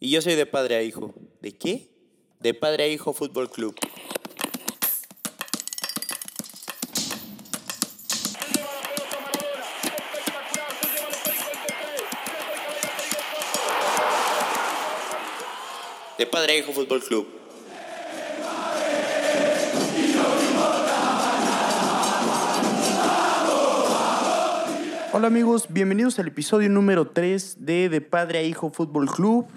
Y 0.00 0.10
yo 0.10 0.22
soy 0.22 0.36
de 0.36 0.46
padre 0.46 0.76
a 0.76 0.82
hijo. 0.82 1.12
¿De 1.40 1.56
qué? 1.56 1.90
De 2.38 2.54
padre 2.54 2.84
a 2.84 2.86
hijo 2.86 3.12
Fútbol 3.12 3.50
Club. 3.50 3.74
De 16.16 16.26
padre 16.26 16.52
a 16.52 16.58
hijo 16.58 16.72
Fútbol 16.72 17.02
Club. 17.02 17.26
Hola 25.10 25.26
amigos, 25.26 25.66
bienvenidos 25.68 26.20
al 26.20 26.28
episodio 26.28 26.68
número 26.68 27.08
3 27.08 27.64
de 27.66 27.88
De 27.88 28.00
Padre 28.00 28.38
a 28.38 28.42
Hijo 28.44 28.70
Fútbol 28.70 29.10
Club. 29.10 29.48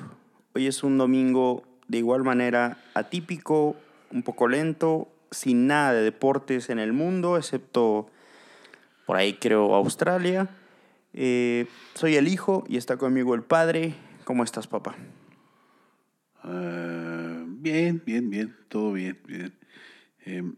Hoy 0.54 0.68
es 0.68 0.84
un 0.84 0.98
domingo 0.98 1.64
de 1.88 2.00
igual 2.00 2.24
manera 2.24 2.78
atípico, 2.94 3.78
un 4.12 4.22
poco 4.22 4.50
lento, 4.50 5.08
sin 5.32 5.66
nada 5.66 5.94
de 5.94 6.02
deportes 6.02 6.70
en 6.70 6.78
el 6.78 6.92
mundo, 6.92 7.38
excepto 7.38 8.10
por 9.06 9.16
ahí 9.16 9.36
creo 9.36 9.74
Australia. 9.76 10.50
Eh, 11.14 11.68
soy 11.94 12.18
el 12.18 12.28
hijo 12.28 12.66
y 12.68 12.76
está 12.76 12.98
conmigo 12.98 13.34
el 13.34 13.44
padre. 13.44 13.96
¿Cómo 14.26 14.44
estás, 14.44 14.68
papá? 14.68 14.98
Ah, 16.44 17.46
bien, 17.48 18.04
bien, 18.06 18.30
bien, 18.30 18.54
todo 18.68 18.92
bien, 18.92 19.18
bien. 19.26 19.58
Em, 20.26 20.56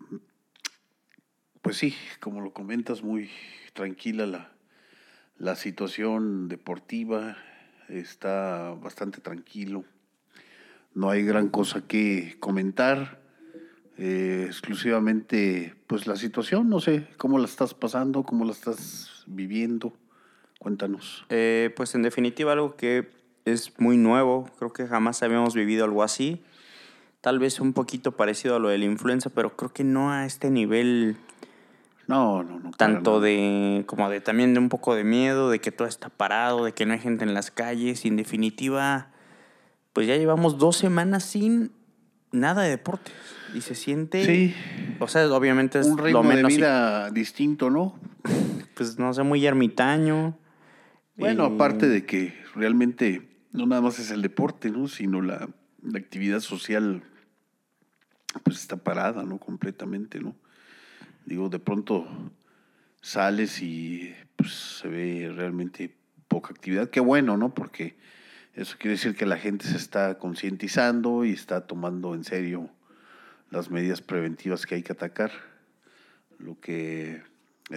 pues 1.61 1.77
sí, 1.77 1.93
como 2.19 2.41
lo 2.41 2.51
comentas, 2.51 3.03
muy 3.03 3.29
tranquila 3.73 4.25
la, 4.25 4.53
la 5.37 5.55
situación 5.55 6.47
deportiva, 6.47 7.37
está 7.89 8.71
bastante 8.71 9.21
tranquilo. 9.21 9.83
No 10.93 11.09
hay 11.09 11.23
gran 11.23 11.49
cosa 11.49 11.81
que 11.87 12.37
comentar. 12.39 13.21
eh, 13.97 14.45
exclusivamente, 14.47 15.75
pues 15.85 16.07
la 16.07 16.15
situación, 16.15 16.67
no 16.67 16.79
sé, 16.79 17.07
cómo 17.17 17.37
la 17.37 17.45
estás 17.45 17.75
pasando, 17.75 18.23
cómo 18.23 18.43
la 18.43 18.51
estás 18.51 19.23
viviendo. 19.27 19.93
Cuéntanos. 20.57 21.25
Eh, 21.29 21.71
pues 21.75 21.93
en 21.93 22.01
definitiva 22.01 22.53
algo 22.53 22.75
que 22.75 23.11
es 23.45 23.77
muy 23.79 23.97
nuevo, 23.97 24.49
creo 24.57 24.73
que 24.73 24.87
jamás 24.87 25.21
habíamos 25.21 25.53
vivido 25.53 25.85
algo 25.85 26.03
así. 26.03 26.41
Tal 27.21 27.39
vez 27.39 27.59
un 27.59 27.73
poquito 27.73 28.13
parecido 28.13 28.55
a 28.55 28.59
lo 28.59 28.69
de 28.69 28.77
la 28.77 28.85
influenza, 28.85 29.29
pero 29.29 29.55
creo 29.55 29.73
que 29.73 29.83
no 29.83 30.11
a 30.11 30.25
este 30.25 30.49
nivel 30.49 31.17
No, 32.07 32.43
no, 32.43 32.59
no. 32.59 32.71
tanto 32.71 33.21
de 33.21 33.83
como 33.87 34.09
de 34.09 34.19
también 34.19 34.53
de 34.53 34.59
un 34.59 34.69
poco 34.69 34.93
de 34.93 35.03
miedo, 35.03 35.49
de 35.49 35.59
que 35.59 35.71
todo 35.71 35.87
está 35.87 36.09
parado, 36.09 36.65
de 36.65 36.73
que 36.73 36.85
no 36.85 36.93
hay 36.93 36.99
gente 36.99 37.23
en 37.23 37.33
las 37.33 37.49
calles 37.49 38.03
y 38.05 38.09
en 38.09 38.17
definitiva 38.17 39.07
pues 39.93 40.07
ya 40.07 40.17
llevamos 40.17 40.57
dos 40.57 40.75
semanas 40.75 41.23
sin 41.23 41.71
nada 42.31 42.63
de 42.63 42.71
deportes 42.71 43.13
y 43.53 43.61
se 43.61 43.75
siente 43.75 44.25
Sí, 44.25 44.53
o 44.99 45.07
sea 45.07 45.31
obviamente 45.31 45.79
es 45.79 45.87
un 45.87 45.97
ritmo 45.97 46.23
lo 46.23 46.29
de 46.29 46.35
menos 46.35 46.53
vida 46.53 47.09
distinto, 47.11 47.69
¿no? 47.69 47.95
pues 48.73 48.97
no 48.97 49.13
sé 49.13 49.23
muy 49.23 49.45
ermitaño 49.45 50.37
Bueno, 51.15 51.45
aparte 51.45 51.87
de 51.87 52.05
que 52.05 52.33
realmente 52.55 53.29
no 53.53 53.65
nada 53.65 53.81
más 53.81 53.99
es 53.99 54.11
el 54.11 54.21
deporte, 54.21 54.71
¿no? 54.71 54.87
Sino 54.87 55.21
la, 55.21 55.47
la 55.83 55.99
actividad 55.99 56.39
social, 56.39 57.03
pues 58.43 58.59
está 58.59 58.77
parada, 58.77 59.23
¿no? 59.23 59.37
Completamente, 59.37 60.19
¿no? 60.19 60.35
Digo, 61.25 61.49
de 61.49 61.59
pronto 61.59 62.05
sales 63.01 63.61
y 63.61 64.13
pues 64.35 64.79
se 64.81 64.87
ve 64.87 65.31
realmente 65.33 65.95
poca 66.27 66.51
actividad. 66.51 66.89
Qué 66.89 66.99
bueno, 66.99 67.37
¿no? 67.37 67.53
Porque 67.53 67.95
eso 68.53 68.77
quiere 68.77 68.95
decir 68.95 69.15
que 69.15 69.25
la 69.25 69.37
gente 69.37 69.65
se 69.65 69.77
está 69.77 70.17
concientizando 70.17 71.25
y 71.25 71.31
está 71.31 71.67
tomando 71.67 72.15
en 72.15 72.23
serio 72.23 72.69
las 73.49 73.69
medidas 73.69 74.01
preventivas 74.01 74.65
que 74.65 74.75
hay 74.75 74.83
que 74.83 74.93
atacar. 74.93 75.31
Lo 76.39 76.59
que 76.59 77.21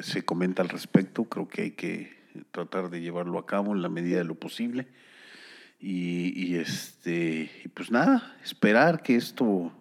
se 0.03 0.25
comenta 0.25 0.62
al 0.62 0.69
respecto, 0.69 1.25
creo 1.25 1.49
que 1.49 1.62
hay 1.62 1.71
que 1.73 2.17
tratar 2.51 2.91
de 2.91 3.01
llevarlo 3.01 3.39
a 3.39 3.47
cabo 3.47 3.75
en 3.75 3.83
la 3.83 3.89
medida 3.89 4.19
de 4.19 4.25
lo 4.25 4.35
posible. 4.35 4.89
Y, 5.79 6.33
y, 6.35 6.56
este, 6.56 7.51
y 7.65 7.69
pues 7.69 7.91
nada, 7.91 8.37
esperar 8.43 9.03
que 9.03 9.17
esto 9.17 9.73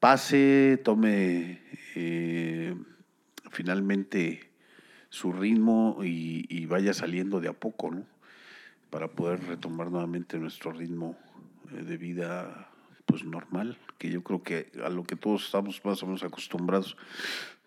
pase, 0.00 0.80
tome 0.82 1.60
eh, 1.98 2.74
finalmente 3.50 4.50
su 5.08 5.32
ritmo 5.32 5.98
y, 6.04 6.66
vaya 6.66 6.92
saliendo 6.92 7.40
de 7.40 7.48
a 7.48 7.52
poco, 7.54 7.90
¿no? 7.90 8.04
Para 8.90 9.08
poder 9.08 9.42
retomar 9.44 9.90
nuevamente 9.90 10.38
nuestro 10.38 10.72
ritmo 10.72 11.16
eh, 11.72 11.82
de 11.82 11.96
vida 11.96 12.68
pues 13.06 13.24
normal, 13.24 13.78
que 13.98 14.10
yo 14.10 14.22
creo 14.22 14.42
que 14.42 14.70
a 14.84 14.90
lo 14.90 15.04
que 15.04 15.16
todos 15.16 15.46
estamos 15.46 15.80
más 15.84 16.02
o 16.02 16.06
menos 16.06 16.22
acostumbrados. 16.22 16.96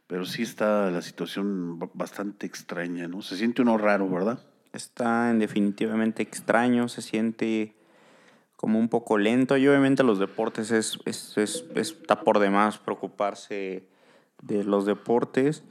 Pero 0.07 0.25
sí 0.25 0.41
está 0.43 0.91
la 0.91 1.01
situación 1.01 1.79
ba- 1.79 1.89
bastante 1.93 2.45
extraña, 2.45 3.07
¿no? 3.07 3.21
Se 3.21 3.35
siente 3.37 3.61
uno 3.61 3.77
raro, 3.77 4.09
¿verdad? 4.09 4.39
está 4.71 5.31
en 5.31 5.39
definitivamente 5.39 6.21
extraño, 6.21 6.87
se 6.89 7.01
siente 7.01 7.73
como 8.55 8.77
un 8.77 8.87
poco 8.89 9.17
lento 9.17 9.57
y 9.57 9.67
obviamente 9.67 10.03
los 10.03 10.19
deportes 10.19 10.69
es, 10.69 10.99
es- 11.05 11.35
es- 11.37 11.65
está 11.75 12.21
por 12.21 12.37
demás 12.37 12.77
preocuparse 12.77 13.87
de 14.41 14.63
los 14.63 14.85
deportes, 14.85 15.63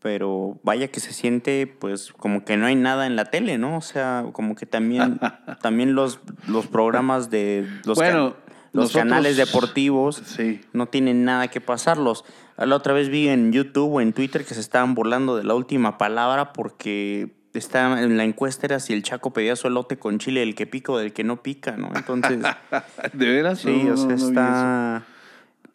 pero 0.00 0.58
vaya 0.62 0.88
que 0.88 1.00
se 1.00 1.12
siente 1.12 1.66
pues 1.66 2.12
como 2.12 2.44
que 2.44 2.56
no 2.56 2.66
hay 2.66 2.74
nada 2.74 3.06
en 3.06 3.16
la 3.16 3.26
tele, 3.26 3.58
¿no? 3.58 3.76
O 3.76 3.82
sea, 3.82 4.24
como 4.32 4.54
que 4.54 4.66
también, 4.66 5.20
también 5.62 5.94
los, 5.94 6.20
los 6.48 6.66
programas 6.66 7.28
de 7.30 7.68
los, 7.84 7.98
can- 7.98 8.12
Bueno, 8.12 8.36
los 8.72 8.84
nosotros- 8.84 9.02
canales 9.04 9.36
deportivos 9.36 10.22
Sí. 10.24 10.60
no 10.72 10.86
tienen 10.86 11.24
nada 11.24 11.48
que 11.48 11.60
pasarlos. 11.60 12.24
La 12.56 12.76
otra 12.76 12.92
vez 12.94 13.08
vi 13.08 13.28
en 13.28 13.52
YouTube 13.52 13.92
o 13.94 14.00
en 14.00 14.12
Twitter 14.12 14.44
que 14.44 14.54
se 14.54 14.60
estaban 14.60 14.94
burlando 14.94 15.36
de 15.36 15.44
la 15.44 15.54
última 15.54 15.98
palabra 15.98 16.52
porque 16.52 17.34
está 17.54 18.02
en 18.02 18.16
la 18.16 18.24
encuesta 18.24 18.66
era 18.66 18.80
si 18.80 18.92
el 18.92 19.02
Chaco 19.02 19.32
pedía 19.32 19.56
su 19.56 19.66
elote 19.66 19.98
con 19.98 20.18
chile, 20.18 20.42
el 20.42 20.54
que 20.54 20.66
pica 20.66 20.92
o 20.92 20.98
del 20.98 21.12
que 21.12 21.24
no 21.24 21.42
pica, 21.42 21.76
¿no? 21.76 21.90
Entonces, 21.94 22.38
¿De 23.12 23.26
veras? 23.26 23.58
sí, 23.60 23.82
No, 23.84 23.94
o 23.94 23.96
sea, 23.96 24.06
no, 24.06 24.12
no 24.12 24.16
vi 24.16 24.36
eso. 24.36 25.04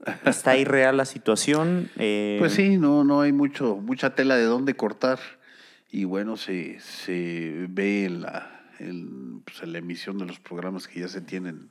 Está, 0.05 0.29
está 0.29 0.57
irreal 0.57 0.97
la 0.97 1.05
situación. 1.05 1.89
eh, 1.97 2.38
Pues 2.39 2.53
sí, 2.53 2.77
no, 2.77 3.03
no 3.03 3.21
hay 3.21 3.31
mucho, 3.31 3.75
mucha 3.77 4.16
tela 4.16 4.35
de 4.35 4.43
dónde 4.43 4.75
cortar. 4.75 5.19
Y 5.91 6.03
bueno, 6.03 6.38
se, 6.38 6.79
se 6.79 7.67
ve 7.69 8.05
en 8.05 8.21
la, 8.21 8.65
en, 8.79 9.41
pues, 9.41 9.61
en 9.63 9.71
la 9.71 9.77
emisión 9.79 10.17
de 10.17 10.25
los 10.25 10.39
programas 10.39 10.88
que 10.88 10.99
ya 10.99 11.07
se 11.07 11.21
tienen, 11.21 11.69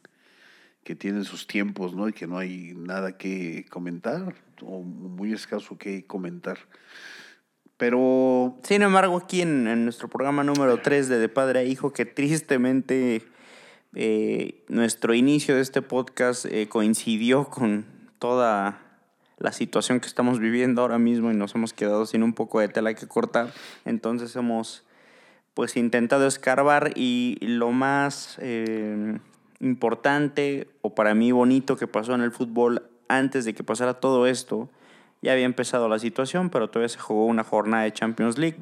que 0.83 0.95
tienen 0.95 1.25
sus 1.25 1.47
tiempos, 1.47 1.95
¿no? 1.95 2.09
Y 2.09 2.13
que 2.13 2.27
no 2.27 2.39
hay 2.39 2.73
nada 2.77 3.17
que 3.19 3.67
comentar, 3.71 4.35
o 4.63 4.83
muy 4.83 5.33
escaso 5.33 5.77
que 5.77 6.07
comentar. 6.07 6.59
Pero 7.77 8.59
Sin 8.63 8.83
embargo, 8.83 9.17
aquí 9.17 9.43
en, 9.43 9.67
en 9.67 9.85
nuestro 9.85 10.09
programa 10.09 10.45
número 10.45 10.79
3 10.81 11.09
de 11.09 11.19
De 11.19 11.29
Padre 11.29 11.59
a 11.61 11.65
Hijo, 11.65 11.93
que 11.93 12.05
tristemente 12.07 13.23
eh, 13.95 14.65
nuestro 14.69 15.13
inicio 15.13 15.57
de 15.57 15.61
este 15.61 15.83
podcast 15.83 16.47
eh, 16.47 16.69
coincidió 16.69 17.47
con 17.49 17.85
toda 18.19 18.81
la 19.39 19.53
situación 19.53 20.01
que 20.01 20.07
estamos 20.07 20.39
viviendo 20.39 20.83
ahora 20.83 20.99
mismo 20.99 21.31
y 21.31 21.35
nos 21.35 21.55
hemos 21.55 21.73
quedado 21.73 22.07
sin 22.07 22.23
un 22.23 22.33
poco 22.33 22.61
de 22.61 22.69
tela 22.69 22.95
que 22.95 23.09
cortar. 23.09 23.53
Entonces 23.85 24.35
hemos 24.37 24.85
pues 25.55 25.77
intentado 25.77 26.27
escarbar 26.27 26.93
y 26.97 27.37
lo 27.41 27.71
más 27.71 28.39
eh, 28.41 29.19
importante 29.61 30.69
o 30.83 30.95
para 30.95 31.15
mí 31.15 31.33
bonito 31.33 31.77
que 31.77 31.87
pasó 31.87 32.15
en 32.15 32.23
el 32.23 32.33
fútbol 32.33 32.83
antes 33.09 33.45
de 33.45 33.55
que 33.55 33.63
pasara 33.63 33.95
todo 33.95 34.27
esto, 34.27 34.69
ya 35.23 35.33
había 35.33 35.45
empezado 35.45 35.89
la 35.89 35.99
situación, 35.99 36.51
pero 36.51 36.69
todavía 36.69 36.89
se 36.89 36.99
jugó 36.99 37.27
una 37.27 37.45
jornada 37.45 37.85
de 37.85 37.93
Champions 37.93 38.39
League. 38.39 38.59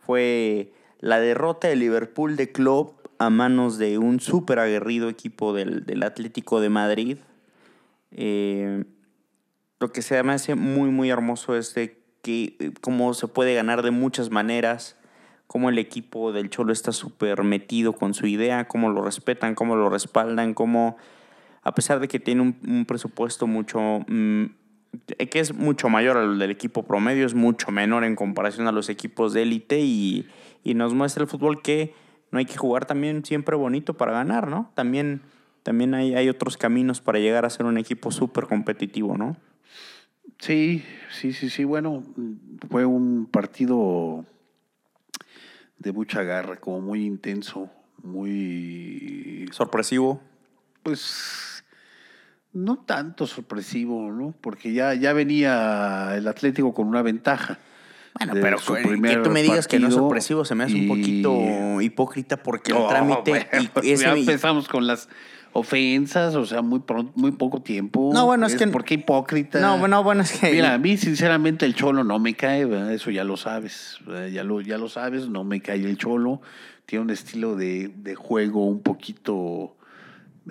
Fue 0.00 0.72
la 1.00 1.20
derrota 1.20 1.68
de 1.68 1.76
Liverpool 1.76 2.36
de 2.36 2.52
Klopp 2.52 3.06
a 3.18 3.30
manos 3.30 3.78
de 3.78 3.98
un 3.98 4.20
súper 4.20 4.58
aguerrido 4.58 5.08
equipo 5.08 5.52
del, 5.52 5.84
del 5.84 6.02
Atlético 6.02 6.60
de 6.60 6.68
Madrid. 6.68 7.18
Eh, 8.12 8.84
lo 9.78 9.92
que 9.92 10.02
se 10.02 10.22
me 10.22 10.32
hace 10.32 10.54
muy, 10.54 10.90
muy 10.90 11.10
hermoso 11.10 11.56
es 11.56 11.74
de 11.74 12.00
que 12.22 12.56
eh, 12.58 12.72
cómo 12.80 13.14
se 13.14 13.28
puede 13.28 13.54
ganar 13.54 13.82
de 13.82 13.90
muchas 13.90 14.30
maneras, 14.30 14.98
cómo 15.46 15.68
el 15.68 15.78
equipo 15.78 16.32
del 16.32 16.50
Cholo 16.50 16.72
está 16.72 16.92
súper 16.92 17.42
metido 17.42 17.92
con 17.92 18.14
su 18.14 18.26
idea, 18.26 18.66
cómo 18.68 18.90
lo 18.90 19.02
respetan, 19.02 19.54
cómo 19.54 19.76
lo 19.76 19.88
respaldan, 19.88 20.54
cómo, 20.54 20.96
a 21.62 21.74
pesar 21.74 22.00
de 22.00 22.08
que 22.08 22.18
tiene 22.18 22.42
un, 22.42 22.58
un 22.66 22.86
presupuesto 22.86 23.46
mucho, 23.46 24.00
mm, 24.08 24.44
que 25.30 25.40
es 25.40 25.54
mucho 25.54 25.88
mayor 25.88 26.16
al 26.16 26.38
del 26.38 26.50
equipo 26.50 26.84
promedio, 26.84 27.26
es 27.26 27.34
mucho 27.34 27.70
menor 27.70 28.04
en 28.04 28.16
comparación 28.16 28.66
a 28.66 28.72
los 28.72 28.88
equipos 28.88 29.34
de 29.34 29.42
élite 29.42 29.80
y, 29.80 30.26
y 30.64 30.74
nos 30.74 30.94
muestra 30.94 31.22
el 31.22 31.28
fútbol 31.28 31.60
que 31.60 31.94
no 32.30 32.38
hay 32.38 32.46
que 32.46 32.56
jugar 32.56 32.86
también 32.86 33.24
siempre 33.24 33.56
bonito 33.56 33.94
para 33.94 34.12
ganar, 34.12 34.48
¿no? 34.48 34.72
También, 34.74 35.20
también 35.62 35.94
hay, 35.94 36.14
hay 36.14 36.28
otros 36.28 36.56
caminos 36.56 37.00
para 37.00 37.18
llegar 37.18 37.44
a 37.44 37.50
ser 37.50 37.66
un 37.66 37.78
equipo 37.78 38.10
súper 38.10 38.46
competitivo, 38.46 39.16
¿no? 39.16 39.36
Sí, 40.38 40.84
sí, 41.10 41.32
sí, 41.32 41.50
sí. 41.50 41.64
Bueno, 41.64 42.02
fue 42.70 42.84
un 42.84 43.26
partido 43.26 44.24
de 45.78 45.92
mucha 45.92 46.22
garra, 46.22 46.56
como 46.56 46.80
muy 46.80 47.04
intenso, 47.04 47.70
muy 48.02 49.48
Sorpresivo. 49.52 50.20
pues, 50.82 51.64
no 52.52 52.78
tanto 52.78 53.26
sorpresivo, 53.26 54.10
¿no? 54.12 54.34
Porque 54.40 54.72
ya, 54.72 54.94
ya 54.94 55.12
venía 55.12 56.14
el 56.16 56.26
Atlético 56.28 56.72
con 56.72 56.86
una 56.88 57.02
ventaja. 57.02 57.58
Bueno, 58.18 58.32
pero 58.40 58.58
su 58.58 58.72
que 58.74 59.16
tú 59.22 59.30
me 59.30 59.42
digas 59.42 59.68
que 59.68 59.78
no 59.78 59.88
es 59.88 59.94
sorpresivo 59.94 60.46
se 60.46 60.54
me 60.54 60.64
hace 60.64 60.74
un 60.74 60.88
poquito 60.88 61.82
hipócrita 61.82 62.38
porque 62.42 62.72
el 62.72 62.78
No, 62.78 62.88
trámite 62.88 63.30
bueno, 63.52 63.70
y 63.82 63.90
ese- 63.90 64.04
ya 64.04 64.12
empezamos 64.14 64.68
con 64.68 64.86
las 64.86 65.10
ofensas, 65.58 66.34
o 66.34 66.44
sea, 66.46 66.62
muy 66.62 66.80
pronto, 66.80 67.12
muy 67.16 67.32
poco 67.32 67.62
tiempo. 67.62 68.10
No, 68.12 68.26
bueno, 68.26 68.46
es 68.46 68.56
que- 68.56 68.66
¿Por 68.68 68.84
qué 68.84 68.94
hipócrita? 68.94 69.60
No, 69.60 69.78
bueno, 69.78 70.02
bueno, 70.02 70.22
es 70.22 70.32
que 70.32 70.50
Mira, 70.52 70.74
a 70.74 70.78
mí 70.78 70.96
sinceramente 70.96 71.66
el 71.66 71.74
cholo 71.74 72.04
no 72.04 72.18
me 72.18 72.34
cae, 72.34 72.64
¿verdad? 72.64 72.92
eso 72.92 73.10
ya 73.10 73.24
lo 73.24 73.36
sabes, 73.36 73.98
¿verdad? 74.06 74.28
ya 74.28 74.44
lo, 74.44 74.60
ya 74.60 74.78
lo 74.78 74.88
sabes, 74.88 75.28
no 75.28 75.44
me 75.44 75.60
cae 75.60 75.84
el 75.84 75.96
cholo. 75.98 76.40
Tiene 76.86 77.04
un 77.04 77.10
estilo 77.10 77.56
de, 77.56 77.88
de 77.96 78.14
juego 78.14 78.64
un 78.66 78.80
poquito, 78.80 79.76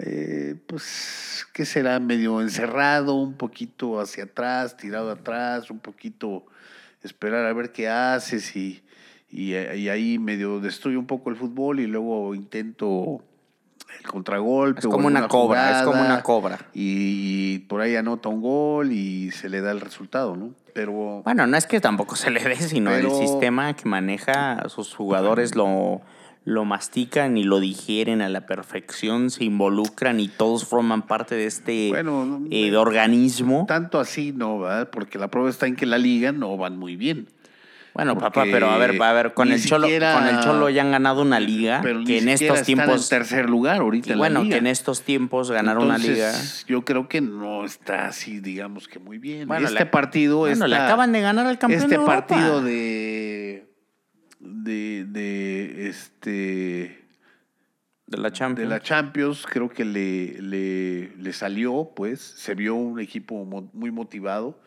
eh, 0.02 0.56
pues, 0.68 1.48
¿qué 1.54 1.66
será? 1.66 2.00
Medio 2.00 2.42
encerrado, 2.42 3.16
un 3.16 3.36
poquito 3.36 4.00
hacia 4.02 4.25
atrás, 4.25 4.75
tirado 4.75 5.12
atrás, 5.12 5.72
un 5.72 5.80
poquito 5.80 6.46
esperar 7.04 7.46
a 7.46 7.54
ver 7.54 7.72
qué 7.72 7.88
haces 7.88 8.56
y, 8.56 8.81
y, 9.30 9.54
y 9.56 9.90
ahí 9.90 10.18
medio 10.19 10.60
destruye 10.60 10.98
un 10.98 11.06
poco 11.06 11.30
el 11.30 11.36
fútbol 11.38 11.80
y 11.80 11.88
luego 11.88 12.36
intento 12.36 13.24
el 14.00 14.08
contragolpe. 14.08 14.80
Es 14.82 14.88
como 14.88 15.08
una 15.08 15.28
cobra, 15.28 15.80
es 15.80 15.84
como 15.84 16.02
una 16.02 16.22
cobra. 16.24 16.60
y 16.74 17.60
por 17.68 17.82
ahí 17.82 17.96
anota 17.96 18.30
un 18.30 18.42
gol 18.42 18.92
y 18.92 19.32
se 19.32 19.50
le 19.50 19.62
da 19.62 19.72
el 19.72 19.82
resultado, 19.82 20.36
¿no? 20.36 20.52
Pero 20.74 21.22
Bueno, 21.24 21.48
no 21.48 21.56
es 21.56 21.66
que 21.68 21.80
tampoco 21.80 22.16
se 22.16 22.30
le 22.32 22.42
dé, 22.44 22.56
sino 22.58 22.92
Pero- 22.92 23.08
el 23.10 23.28
sistema 23.28 23.74
que 23.76 23.88
maneja 23.88 24.54
a 24.54 24.70
sus 24.70 24.94
jugadores 24.94 25.56
lo, 25.56 26.02
lo 26.44 26.66
mastican 26.66 27.38
y 27.38 27.44
lo 27.44 27.60
digieren 27.62 28.22
a 28.22 28.28
la 28.30 28.46
perfección, 28.46 29.30
se 29.32 29.46
involucran 29.46 30.20
y 30.20 30.28
todos 30.28 30.66
forman 30.66 31.04
parte 31.04 31.36
de 31.36 31.46
este 31.46 31.90
Bueno, 31.90 32.26
no, 32.26 32.46
eh, 32.52 32.70
de 32.72 32.78
organismo. 32.78 33.66
tanto 33.68 34.00
así 34.00 34.34
no, 34.34 34.60
¿verdad? 34.60 34.90
Porque 34.92 35.18
la 35.18 35.30
prueba 35.30 35.50
está 35.50 35.66
en 35.66 35.76
que 35.76 35.86
la 35.86 35.98
liga 35.98 36.31
no 36.34 36.56
van 36.58 36.78
muy 36.78 36.96
bien. 36.98 37.30
Bueno, 37.95 38.13
porque 38.15 38.25
papá, 38.42 38.44
pero 38.51 38.69
a 38.69 38.77
ver, 38.77 39.01
a 39.01 39.13
ver, 39.13 39.33
con 39.33 39.51
el 39.53 39.63
Cholo, 39.63 39.88
siquiera- 39.88 40.13
con 40.13 40.27
el 40.27 40.39
Cholo 40.42 40.69
ya 40.69 40.81
han 40.81 40.92
ganado 40.92 41.21
una 41.21 41.39
liga 41.39 41.80
Pero 41.81 42.03
que 42.03 42.18
en 42.19 42.27
estos 42.27 42.62
tiempos 42.63 43.03
en 43.03 43.09
tercer 43.18 43.50
lugar 43.50 43.77
ahorita 43.80 44.09
y 44.09 44.12
en 44.12 44.18
bueno, 44.18 44.39
la 44.39 44.44
liga. 44.44 44.53
que 44.56 44.59
en 44.59 44.68
estos 44.68 45.01
tiempos 45.03 45.50
ganar 45.50 45.77
una 45.77 45.97
liga. 45.97 46.33
Yo 46.68 46.83
creo 46.83 47.07
que 47.07 47.21
no 47.21 47.63
está 47.65 48.07
así, 48.07 48.42
digamos 48.42 48.89
que 48.89 49.00
muy 49.00 49.18
bien. 49.18 49.47
Bueno, 49.47 49.65
este 49.68 49.80
le- 49.80 49.86
partido 49.86 50.39
Bueno, 50.39 50.68
le 50.68 50.75
acaban 50.75 51.13
de 51.13 51.21
ganar 51.21 51.47
al 51.47 51.57
campeón 51.57 51.83
este 51.83 51.97
de 51.97 52.06
partido 52.06 52.62
de 52.62 53.65
de 54.42 55.06
de 55.06 55.88
este 55.88 57.01
de 58.07 58.18
la 58.18 58.31
Champions. 58.31 58.69
de 58.69 58.75
la 58.75 58.81
Champions 58.81 59.45
creo 59.50 59.69
que 59.69 59.83
le, 59.86 60.39
le, 60.42 61.15
le 61.18 61.33
salió, 61.33 61.92
pues, 61.95 62.19
se 62.21 62.53
vio 62.53 62.75
un 62.75 63.00
equipo 63.00 63.44
muy 63.45 63.89
motivado, 63.89 64.59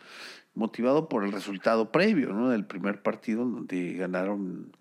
motivado 0.59 1.09
por 1.09 1.25
el 1.25 1.33
resultado 1.33 1.91
previo, 1.93 2.33
¿no? 2.33 2.51
Del 2.51 2.65
primer 2.65 3.01
partido 3.03 3.45
donde 3.45 3.95
ganaron 3.95 4.73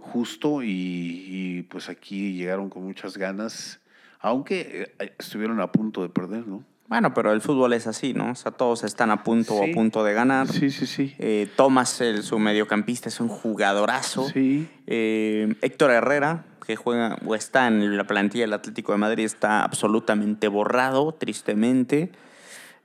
justo 0.00 0.62
y, 0.62 0.68
y, 0.68 1.62
pues 1.70 1.88
aquí 1.88 2.34
llegaron 2.34 2.68
con 2.68 2.84
muchas 2.84 3.16
ganas, 3.16 3.80
aunque 4.20 4.92
eh, 4.98 5.14
estuvieron 5.18 5.60
a 5.60 5.70
punto 5.70 6.02
de 6.02 6.08
perder, 6.08 6.46
¿no? 6.48 6.64
Bueno, 6.88 7.14
pero 7.14 7.32
el 7.32 7.40
fútbol 7.40 7.72
es 7.72 7.86
así, 7.86 8.12
¿no? 8.12 8.32
O 8.32 8.34
sea, 8.34 8.52
todos 8.52 8.84
están 8.84 9.10
a 9.10 9.22
punto 9.22 9.54
o 9.54 9.64
Sí. 9.64 9.70
a 9.70 9.74
punto 9.74 10.04
de 10.04 10.12
ganar. 10.12 10.48
Sí, 10.48 10.70
sí, 10.70 10.86
sí. 10.86 11.14
Eh, 11.18 11.48
Thomas, 11.56 12.00
el, 12.00 12.22
su 12.22 12.38
mediocampista, 12.38 13.08
es 13.08 13.20
un 13.20 13.28
jugadorazo. 13.28 14.28
Sí. 14.28 14.68
Eh, 14.86 15.54
Héctor 15.62 15.92
Herrera, 15.92 16.44
que 16.66 16.76
juega 16.76 17.16
o 17.24 17.34
está 17.34 17.68
en 17.68 17.96
la 17.96 18.04
plantilla 18.04 18.44
del 18.44 18.52
Atlético 18.52 18.92
de 18.92 18.98
Madrid, 18.98 19.24
está 19.24 19.62
absolutamente 19.62 20.48
borrado, 20.48 21.12
tristemente. 21.14 22.10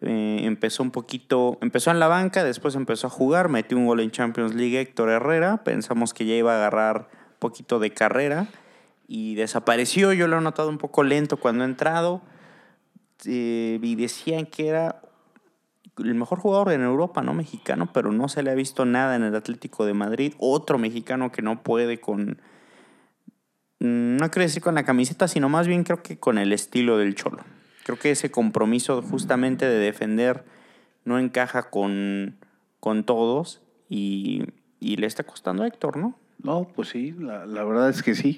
Eh, 0.02 0.42
empezó 0.44 0.82
un 0.84 0.92
poquito, 0.92 1.58
empezó 1.62 1.92
en 1.92 2.00
la 2.00 2.08
banca, 2.08 2.44
después 2.44 2.76
empezó 2.76 3.08
a 3.08 3.10
jugar, 3.10 3.50
metió 3.50 3.78
un 3.78 3.86
gol 3.86 4.00
en 4.00 4.12
Champions 4.12 4.56
League 4.56 4.80
Héctor 4.80 5.10
Herrera, 5.10 5.64
pensamos 5.64 6.14
que 6.14 6.26
ya 6.26 6.36
iba 6.36 6.54
a 6.54 6.58
agarrar 6.58 7.10
un 7.12 7.40
poquito 7.40 7.80
de 7.80 7.92
carrera 7.92 8.48
y 9.08 9.36
desapareció, 9.36 10.14
yo 10.14 10.28
lo 10.28 10.38
he 10.38 10.42
notado 10.42 10.70
un 10.70 10.78
poco 10.78 11.04
lento 11.04 11.38
cuando 11.38 11.64
ha 11.64 11.68
entrado 11.68 12.22
eh, 13.26 13.80
y 13.82 13.96
decían 13.96 14.46
que 14.46 14.68
era 14.68 15.02
el 15.98 16.16
mejor 16.16 16.40
jugador 16.40 16.72
en 16.72 16.82
Europa, 16.82 17.22
¿no? 17.22 17.34
Mexicano, 17.34 17.92
pero 17.92 18.12
no 18.12 18.30
se 18.30 18.44
le 18.44 18.52
ha 18.52 18.56
visto 18.56 18.86
nada 18.86 19.16
en 19.16 19.24
el 19.24 19.36
Atlético 19.36 19.86
de 19.86 19.94
Madrid. 19.94 20.34
Otro 20.38 20.78
mexicano 20.78 21.32
que 21.32 21.42
no 21.42 21.62
puede 21.62 22.00
con. 22.00 22.40
mm, 23.80 24.18
No 24.18 24.32
quiero 24.32 24.44
decir 24.44 24.62
con 24.62 24.76
la 24.76 24.84
camiseta, 24.84 25.28
sino 25.28 25.50
más 25.50 25.68
bien 25.68 25.84
creo 25.84 26.02
que 26.02 26.18
con 26.18 26.38
el 26.38 26.54
estilo 26.54 26.98
del 26.98 27.16
Cholo. 27.16 27.44
Creo 27.90 27.98
que 27.98 28.12
ese 28.12 28.30
compromiso 28.30 29.02
justamente 29.02 29.66
de 29.66 29.80
defender 29.80 30.46
no 31.06 31.18
encaja 31.18 31.72
con, 31.72 32.38
con 32.80 33.04
todos 33.04 33.64
y, 33.90 34.44
y 34.80 34.98
le 34.98 35.08
está 35.08 35.24
costando 35.24 35.64
a 35.64 35.68
Héctor, 35.68 35.98
¿no? 35.98 36.16
No, 36.38 36.68
pues 36.68 36.90
sí, 36.90 37.16
la, 37.18 37.48
la 37.48 37.64
verdad 37.64 37.90
es 37.90 38.04
que 38.04 38.14
sí. 38.14 38.38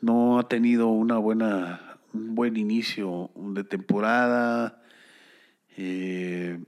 No 0.00 0.38
ha 0.38 0.48
tenido 0.48 0.88
una 0.88 1.18
buena, 1.18 1.98
un 2.14 2.34
buen 2.34 2.56
inicio 2.56 3.30
de 3.36 3.62
temporada. 3.62 4.80
Eh, 5.76 6.58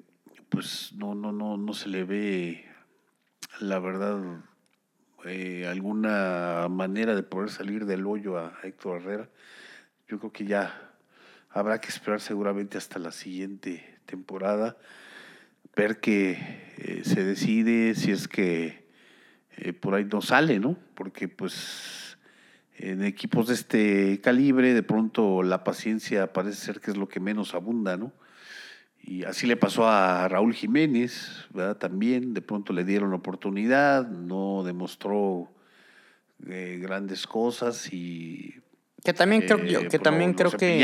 pues 0.51 0.93
no, 0.99 1.15
no, 1.15 1.33
no, 1.33 1.57
no 1.57 1.73
se 1.73 1.89
le 1.89 2.05
ve, 2.05 2.67
la 3.61 3.79
verdad, 3.79 4.21
eh, 5.25 5.67
alguna 5.67 6.67
manera 6.69 7.15
de 7.15 7.23
poder 7.23 7.49
salir 7.49 7.87
del 7.87 8.07
hoyo 8.07 8.37
a 8.37 8.53
Héctor 8.63 9.01
Herrera. 9.01 9.31
Yo 10.07 10.19
creo 10.19 10.33
que 10.33 10.45
ya 10.45 10.84
habrá 11.55 11.81
que 11.81 11.89
esperar 11.89 12.21
seguramente 12.21 12.77
hasta 12.77 12.99
la 12.99 13.13
siguiente 13.13 13.99
temporada, 14.07 14.77
ver 15.77 16.01
que 16.01 16.33
eh, 16.79 17.03
se 17.05 17.25
decide 17.25 17.95
si 17.95 18.11
es 18.11 18.27
que 18.27 18.89
eh, 19.57 19.73
por 19.73 19.95
ahí 19.95 20.05
no 20.05 20.21
sale, 20.21 20.59
¿no? 20.59 20.77
Porque 20.95 21.29
pues 21.29 22.19
en 22.77 23.05
equipos 23.05 23.47
de 23.47 23.55
este 23.55 24.21
calibre 24.21 24.75
de 24.75 24.83
pronto 24.83 25.45
la 25.45 25.63
paciencia 25.63 26.33
parece 26.33 26.57
ser 26.57 26.81
que 26.81 26.91
es 26.91 26.97
lo 26.97 27.09
que 27.09 27.21
menos 27.21 27.55
abunda, 27.55 27.97
¿no? 27.97 28.13
Y 29.01 29.23
así 29.23 29.47
le 29.47 29.57
pasó 29.57 29.87
a 29.87 30.27
Raúl 30.27 30.55
Jiménez, 30.55 31.47
¿verdad? 31.51 31.77
También 31.77 32.35
de 32.35 32.43
pronto 32.43 32.73
le 32.73 32.85
dieron 32.85 33.13
oportunidad, 33.13 34.09
no 34.09 34.65
demostró 34.65 35.53
eh, 36.49 36.81
grandes 36.83 37.29
cosas 37.29 37.93
y 37.93 38.64
Que 39.05 39.13
también 39.13 39.43
creo, 39.43 39.59
Eh, 39.59 39.69
yo- 39.71 39.81
que 39.83 39.91
pues 39.91 40.03
también 40.03 40.33
creo 40.33 40.51
que 40.59 40.79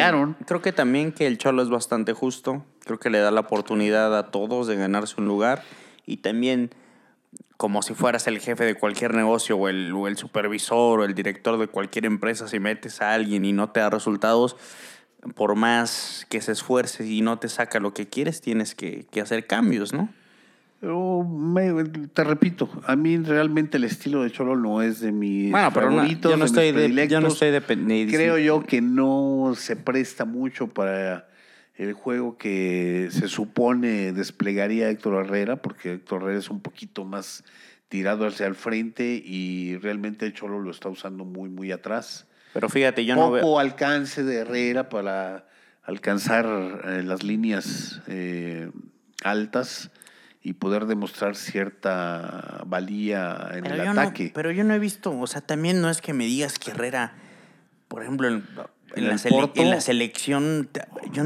creo 0.47 0.61
que 0.63 0.73
también 0.73 1.11
que 1.13 1.27
el 1.27 1.39
Cholo 1.39 1.63
es 1.63 1.71
bastante 1.71 2.13
justo. 2.13 2.65
Creo 2.85 2.99
que 2.99 3.11
le 3.11 3.19
da 3.19 3.31
la 3.31 3.41
oportunidad 3.41 4.17
a 4.17 4.31
todos 4.31 4.67
de 4.67 4.77
ganarse 4.77 5.15
un 5.19 5.27
lugar 5.27 5.63
y 6.07 6.19
también 6.19 6.71
como 7.57 7.83
si 7.83 7.95
fueras 7.95 8.27
el 8.27 8.39
jefe 8.41 8.65
de 8.65 8.75
cualquier 8.75 9.15
negocio 9.15 9.57
o 9.57 9.69
el, 9.69 9.93
o 9.93 10.07
el 10.09 10.17
supervisor 10.17 11.01
o 11.01 11.05
el 11.05 11.15
director 11.15 11.59
de 11.59 11.67
cualquier 11.67 12.05
empresa, 12.07 12.47
si 12.49 12.59
metes 12.59 13.01
a 13.03 13.13
alguien 13.15 13.45
y 13.45 13.53
no 13.53 13.71
te 13.71 13.81
da 13.81 13.91
resultados, 13.91 14.57
por 15.35 15.55
más 15.57 16.27
que 16.31 16.41
se 16.41 16.53
esfuerce 16.53 17.07
y 17.07 17.21
no 17.21 17.39
te 17.39 17.49
saca 17.51 17.79
lo 17.81 17.93
que 17.93 18.09
quieres, 18.09 18.41
tienes 18.41 18.75
que, 18.75 19.07
que 19.11 19.21
hacer 19.21 19.47
cambios, 19.47 19.93
¿no? 19.93 20.09
Pero 20.81 21.23
me- 21.25 21.85
te 21.85 22.25
repito, 22.25 22.71
a 22.87 22.97
mí 22.97 23.19
realmente 23.19 23.77
el 23.77 23.85
estilo 23.85 24.23
de 24.23 24.31
Cholo 24.31 24.57
no 24.57 24.81
es 24.81 25.01
de 25.01 25.13
mis 25.13 25.51
Bueno, 25.51 25.71
pero 25.75 25.91
no- 25.91 26.07
yo 26.07 26.19
no 26.23 26.31
de 26.31 26.37
mis 26.37 26.45
estoy 26.47 26.73
de- 26.73 27.09
yo 27.09 27.21
no 27.21 27.29
estoy 27.29 27.51
Creo 28.11 28.39
yo 28.39 28.63
que 28.63 28.81
no 28.81 29.53
se 29.57 29.77
presta 29.77 30.25
mucho 30.25 30.69
para 30.69 31.29
el 31.77 31.93
juego 31.93 32.39
que 32.39 33.09
se 33.11 33.29
supone 33.29 34.13
desplegaría 34.13 34.89
Héctor 34.91 35.25
Herrera, 35.27 35.57
porque 35.57 35.93
Héctor 35.95 36.23
Herrera 36.23 36.39
es 36.39 36.51
un 36.51 36.61
poquito 36.61 37.05
más 37.05 37.45
tirado 37.89 38.27
hacia 38.27 38.47
el 38.47 38.55
frente 38.55 39.23
y 39.23 39.77
realmente 39.79 40.25
el 40.25 40.33
Cholo 40.33 40.61
lo 40.61 40.71
está 40.71 40.89
usando 40.89 41.25
muy, 41.25 41.51
muy 41.51 41.73
atrás. 41.73 42.27
Pero 42.55 42.69
fíjate, 42.71 43.05
yo 43.05 43.15
no 43.17 43.23
Poco 43.23 43.33
veo... 43.33 43.59
alcance 43.59 44.23
de 44.25 44.37
Herrera 44.37 44.89
para 44.89 45.47
alcanzar 45.83 46.47
eh, 46.87 47.03
las 47.03 47.23
líneas 47.23 48.01
eh, 48.07 48.71
altas 49.25 49.91
y 50.43 50.55
poder 50.55 50.87
demostrar 50.87 51.37
cierta 51.37 52.63
valía 52.67 53.51
en 53.53 53.63
Pero 53.65 53.75
el 53.75 53.85
no, 53.85 53.91
ataque. 54.01 54.31
pero 54.35 54.51
yo 54.51 54.65
no 54.65 54.75
he 54.75 54.79
visto, 54.79 55.19
o 55.19 55.27
sea, 55.27 55.41
también 55.43 55.81
no 55.83 55.91
es 55.91 56.01
que 56.01 56.13
me 56.15 56.25
digas 56.25 56.59
que 56.59 56.71
Herrera, 56.71 57.13
por 57.89 58.03
ejemplo, 58.03 58.27
en, 58.29 58.45
la, 58.97 59.15
sele- 59.19 59.53
en 59.57 59.71
la 59.71 59.81
selección, 59.81 60.69
yo 61.13 61.25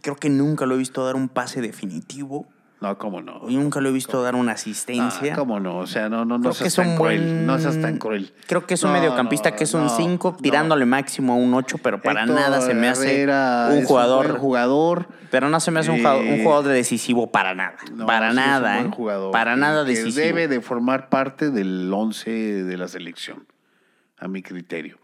creo 0.00 0.16
que 0.16 0.30
nunca 0.30 0.66
lo 0.66 0.74
he 0.76 0.78
visto 0.78 1.04
dar 1.04 1.16
un 1.16 1.28
pase 1.28 1.60
definitivo, 1.60 2.46
no, 2.82 2.98
cómo 2.98 3.22
no. 3.22 3.40
y 3.48 3.56
nunca 3.56 3.80
lo 3.80 3.88
he 3.88 3.92
visto 3.92 4.20
dar 4.22 4.34
una 4.34 4.52
asistencia. 4.52 5.32
Ah, 5.32 5.36
¿Cómo 5.36 5.58
no? 5.60 5.78
O 5.78 5.86
sea, 5.86 6.08
no, 6.10 6.24
no, 6.26 6.36
no 6.36 6.50
que 6.50 6.56
seas 6.56 6.66
es 6.68 6.74
tan 6.76 6.88
un 6.90 6.96
cruel. 6.96 7.20
buen- 7.22 7.46
No 7.46 7.58
seas 7.58 7.80
tan 7.80 7.96
cruel. 7.98 8.32
Creo 8.46 8.66
que 8.66 8.74
es 8.74 8.82
un 8.82 8.92
No, 8.92 8.98
mediocampista 8.98 9.50
no, 9.50 9.56
que 9.56 9.64
es 9.64 9.72
un 9.72 9.84
no, 9.84 9.88
5, 9.96 10.30
no. 10.32 10.36
tirándole 10.42 10.84
máximo 10.84 11.32
a 11.32 11.36
un 11.36 11.54
8, 11.54 11.78
pero 11.82 12.02
para 12.02 12.20
Héctor 12.24 12.36
nada 12.36 12.60
se 12.60 12.74
me 12.74 12.88
hace 12.88 13.24
un 13.24 13.84
jugador. 13.84 14.26
buen 14.28 14.40
jugador. 14.40 15.06
pero 15.30 15.48
no 15.48 15.60
se 15.60 15.70
me 15.70 15.80
hace 15.80 15.90
un, 15.90 15.96
jugador, 15.98 16.20
un 16.22 16.28
Eh, 16.28 16.42
jugador 16.44 16.64
de 16.66 16.74
decisivo 16.74 17.30
para 17.32 17.54
nada. 17.54 17.76
Para 18.06 18.32
sí 18.32 18.38
es 18.38 18.44
un 18.44 18.50
nada, 18.50 18.74
buen 18.74 18.86
¿eh? 18.88 18.94
jugador 18.94 19.30
Para 19.32 19.54
que- 19.54 19.60
nada 19.60 19.84
que 19.86 19.90
decisivo. 19.92 20.26
debe 20.26 20.46
de 20.48 20.60
formar 20.60 21.08
parte 21.08 21.50
del 21.50 21.90
11 21.90 22.30
de 22.64 22.76
la 22.76 22.86
selección, 22.86 23.46
a 24.18 24.28
mi 24.28 24.42
criterio. 24.42 24.98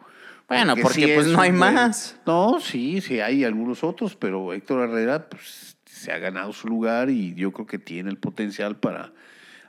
Bueno, 0.48 0.74
porque, 0.82 1.14
pues 1.14 1.26
es 1.28 1.32
no 1.32 1.40
hay 1.40 1.50
buen- 1.50 1.74
más. 1.74 2.16
No, 2.26 2.58
sí, 2.60 3.00
sí 3.00 3.20
hay 3.20 3.44
algunos 3.44 3.82
otros, 3.84 4.16
pero 4.16 4.52
Héctor 4.52 4.88
Herrera 4.88 5.28
pues, 5.30 5.77
se 5.98 6.12
ha 6.12 6.18
ganado 6.18 6.52
su 6.52 6.68
lugar 6.68 7.10
y 7.10 7.34
yo 7.34 7.52
creo 7.52 7.66
que 7.66 7.78
tiene 7.78 8.10
el 8.10 8.16
potencial 8.16 8.76
para, 8.76 9.12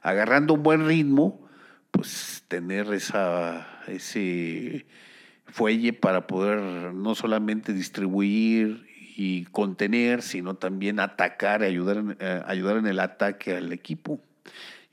agarrando 0.01 0.53
un 0.53 0.63
buen 0.63 0.85
ritmo, 0.87 1.47
pues 1.91 2.43
tener 2.47 2.93
esa, 2.93 3.67
ese 3.87 4.85
fuelle 5.47 5.93
para 5.93 6.27
poder 6.27 6.93
no 6.93 7.15
solamente 7.15 7.73
distribuir 7.73 8.87
y 9.15 9.45
contener, 9.45 10.21
sino 10.21 10.55
también 10.55 10.99
atacar 10.99 11.61
y 11.61 11.65
ayudar, 11.65 11.97
en- 11.97 12.17
eh, 12.19 12.41
ayudar 12.45 12.77
en 12.77 12.87
el 12.87 12.99
ataque 12.99 13.55
al 13.57 13.73
equipo. 13.73 14.21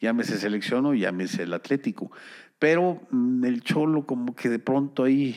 Llámese 0.01 0.39
selección 0.39 0.85
o 0.87 0.95
llámese 0.95 1.45
el 1.45 1.53
Atlético. 1.55 2.11
Pero 2.59 3.03
mm, 3.11 3.45
el 3.45 3.63
Cholo 3.63 4.07
como 4.07 4.35
que 4.35 4.49
de 4.49 4.59
pronto 4.59 5.05
ahí 5.05 5.37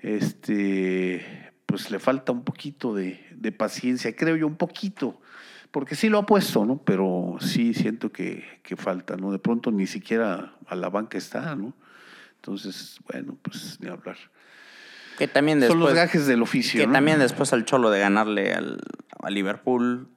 este, 0.00 1.51
pues 1.72 1.90
le 1.90 1.98
falta 1.98 2.32
un 2.32 2.44
poquito 2.44 2.94
de, 2.94 3.18
de 3.34 3.50
paciencia, 3.50 4.14
creo 4.14 4.36
yo, 4.36 4.46
un 4.46 4.56
poquito, 4.56 5.18
porque 5.70 5.94
sí 5.94 6.10
lo 6.10 6.18
ha 6.18 6.26
puesto, 6.26 6.66
¿no? 6.66 6.76
Pero 6.76 7.38
sí 7.40 7.72
siento 7.72 8.12
que, 8.12 8.44
que 8.62 8.76
falta, 8.76 9.16
¿no? 9.16 9.32
De 9.32 9.38
pronto 9.38 9.70
ni 9.70 9.86
siquiera 9.86 10.52
a 10.66 10.74
la 10.74 10.90
banca 10.90 11.16
está, 11.16 11.56
¿no? 11.56 11.72
Entonces, 12.36 12.98
bueno, 13.10 13.38
pues 13.40 13.78
ni 13.80 13.88
hablar. 13.88 14.18
Que 15.16 15.28
también 15.28 15.60
Son 15.62 15.78
los 15.78 15.88
después, 15.88 15.94
gajes 15.94 16.26
del 16.26 16.42
oficio, 16.42 16.78
que 16.78 16.86
¿no? 16.86 16.92
también 16.92 17.18
después 17.18 17.54
al 17.54 17.64
Cholo 17.64 17.88
de 17.88 18.00
ganarle 18.00 18.52
al, 18.52 18.78
a 19.22 19.30
Liverpool, 19.30 20.08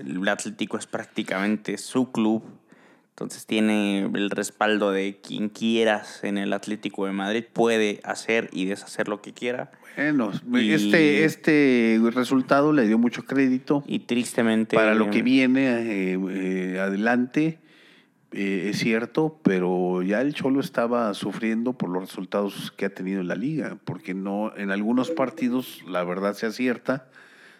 el 0.00 0.26
Atlético 0.26 0.78
es 0.78 0.86
prácticamente 0.86 1.76
su 1.76 2.10
club. 2.10 2.55
Entonces 3.16 3.46
tiene 3.46 4.00
el 4.00 4.28
respaldo 4.28 4.92
de 4.92 5.18
quien 5.22 5.48
quieras 5.48 6.22
en 6.22 6.36
el 6.36 6.52
Atlético 6.52 7.06
de 7.06 7.12
Madrid. 7.12 7.44
Puede 7.50 7.98
hacer 8.04 8.50
y 8.52 8.66
deshacer 8.66 9.08
lo 9.08 9.22
que 9.22 9.32
quiera. 9.32 9.70
Bueno, 9.96 10.32
Y- 10.52 10.72
este, 10.74 11.24
este 11.24 11.98
resultado 12.12 12.74
le 12.74 12.86
dio 12.86 12.98
mucho 12.98 13.24
crédito 13.24 13.82
Y 13.86 14.00
tristemente... 14.00 14.76
para 14.76 14.94
lo 14.94 15.08
que 15.10 15.22
viene 15.22 16.12
eh, 16.12 16.18
eh, 16.28 16.78
adelante. 16.78 17.58
eh, 18.32 18.68
es 18.68 18.80
cierto, 18.80 19.40
pero 19.42 20.02
ya 20.02 20.20
el 20.20 20.34
Cholo 20.34 20.60
estaba 20.60 21.14
sufriendo 21.14 21.72
por 21.72 21.88
los 21.88 22.02
resultados 22.02 22.70
que 22.76 22.84
ha 22.84 22.90
tenido 22.90 23.22
en 23.22 23.28
la 23.28 23.34
liga, 23.34 23.78
porque 23.86 24.12
no 24.12 24.54
en 24.58 24.70
algunos 24.70 25.10
partidos, 25.10 25.82
la 25.88 26.04
verdad 26.04 26.34
sea 26.34 26.50
cierta, 26.50 27.08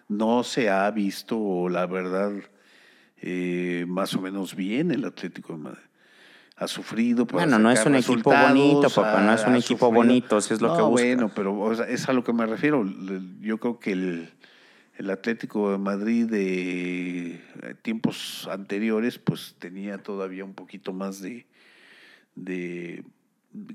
no 0.08 0.44
se 0.44 0.68
ha 0.68 0.90
visto 0.90 1.70
la 1.70 1.86
verdad 1.86 2.32
eh, 3.20 3.84
más 3.88 4.14
o 4.14 4.20
menos 4.20 4.54
bien 4.54 4.90
el 4.90 5.04
Atlético 5.04 5.54
de 5.54 5.58
Madrid. 5.58 5.80
Ha 6.58 6.68
sufrido. 6.68 7.26
para 7.26 7.44
Bueno, 7.44 7.58
no 7.58 7.70
es 7.70 7.84
un 7.84 7.94
equipo 7.96 8.30
bonito, 8.34 8.88
papá, 8.88 9.20
no 9.20 9.32
es 9.34 9.44
un 9.46 9.56
equipo 9.56 9.86
sufrido. 9.86 9.92
bonito, 9.92 10.40
si 10.40 10.54
es 10.54 10.60
lo 10.62 10.72
que 10.72 10.78
No, 10.78 10.88
buscas. 10.90 11.06
Bueno, 11.08 11.30
pero 11.34 11.58
o 11.58 11.74
sea, 11.74 11.86
es 11.86 12.08
a 12.08 12.12
lo 12.14 12.24
que 12.24 12.32
me 12.32 12.46
refiero. 12.46 12.82
Yo 13.40 13.58
creo 13.58 13.78
que 13.78 13.92
el, 13.92 14.30
el 14.96 15.10
Atlético 15.10 15.70
de 15.72 15.76
Madrid 15.78 16.24
de 16.26 17.34
eh, 17.34 17.74
tiempos 17.82 18.48
anteriores, 18.50 19.18
pues 19.18 19.54
tenía 19.58 19.98
todavía 19.98 20.44
un 20.46 20.54
poquito 20.54 20.94
más 20.94 21.20
de, 21.20 21.44
de, 22.34 23.04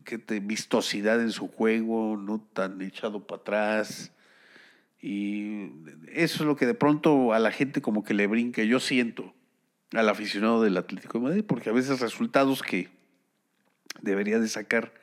¿qué 0.04 0.18
te- 0.18 0.40
vistosidad 0.40 1.22
en 1.22 1.32
su 1.32 1.48
juego, 1.50 2.18
no 2.18 2.40
tan 2.54 2.82
echado 2.82 3.26
para 3.28 3.42
atrás. 3.42 4.12
Y 5.02 5.72
eso 6.14 6.44
es 6.44 6.48
lo 6.48 6.56
que 6.56 6.66
de 6.68 6.76
pronto 6.76 7.34
a 7.34 7.40
la 7.40 7.52
gente 7.52 7.82
como 7.82 8.04
que 8.04 8.14
le 8.14 8.28
brinca, 8.28 8.64
yo 8.64 8.80
siento, 8.80 9.34
al 9.94 10.08
aficionado 10.08 10.62
del 10.62 10.78
Atlético 10.78 11.18
de 11.18 11.24
Madrid, 11.24 11.44
porque 11.46 11.70
a 11.70 11.74
veces 11.74 12.00
resultados 12.00 12.62
que 12.62 12.90
debería 14.02 14.40
de 14.40 14.48
sacar 14.48 14.94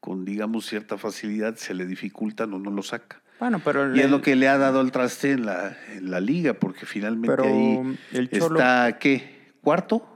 con, 0.00 0.24
digamos, 0.24 0.66
cierta 0.66 0.98
facilidad 0.98 1.54
se 1.54 1.74
le 1.74 1.86
dificultan 1.86 2.52
o 2.52 2.58
no 2.58 2.70
lo 2.70 2.82
saca. 2.82 3.22
Bueno, 3.38 3.60
pero... 3.64 3.94
Y 3.94 4.00
es 4.00 4.10
lo 4.10 4.20
que 4.20 4.34
le 4.34 4.48
ha 4.48 4.58
dado 4.58 4.80
el 4.80 4.90
traste 4.90 5.32
en 5.32 5.46
la, 5.46 5.76
en 5.88 6.10
la 6.10 6.20
liga, 6.20 6.54
porque 6.54 6.86
finalmente 6.86 7.36
Pero 7.36 7.44
ahí 7.44 7.96
el 8.12 8.28
Cholo- 8.30 8.58
está, 8.58 8.98
¿qué? 8.98 9.52
¿Cuarto? 9.62 10.08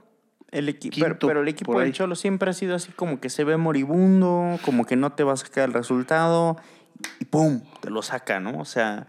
El 0.51 0.77
Quinto, 0.77 0.97
pero, 1.01 1.19
pero 1.19 1.41
el 1.41 1.47
equipo 1.49 1.77
del. 1.77 1.91
Cholo 1.91 2.15
siempre 2.15 2.49
ha 2.49 2.53
sido 2.53 2.75
así 2.75 2.91
como 2.93 3.19
que 3.19 3.29
se 3.29 3.43
ve 3.43 3.57
moribundo, 3.57 4.57
como 4.63 4.85
que 4.85 4.95
no 4.95 5.11
te 5.11 5.23
va 5.23 5.33
a 5.33 5.37
sacar 5.37 5.67
el 5.67 5.73
resultado 5.73 6.55
y 7.19 7.25
¡pum! 7.25 7.61
te 7.81 7.89
lo 7.89 8.01
saca, 8.01 8.39
¿no? 8.39 8.59
O 8.59 8.65
sea, 8.65 9.07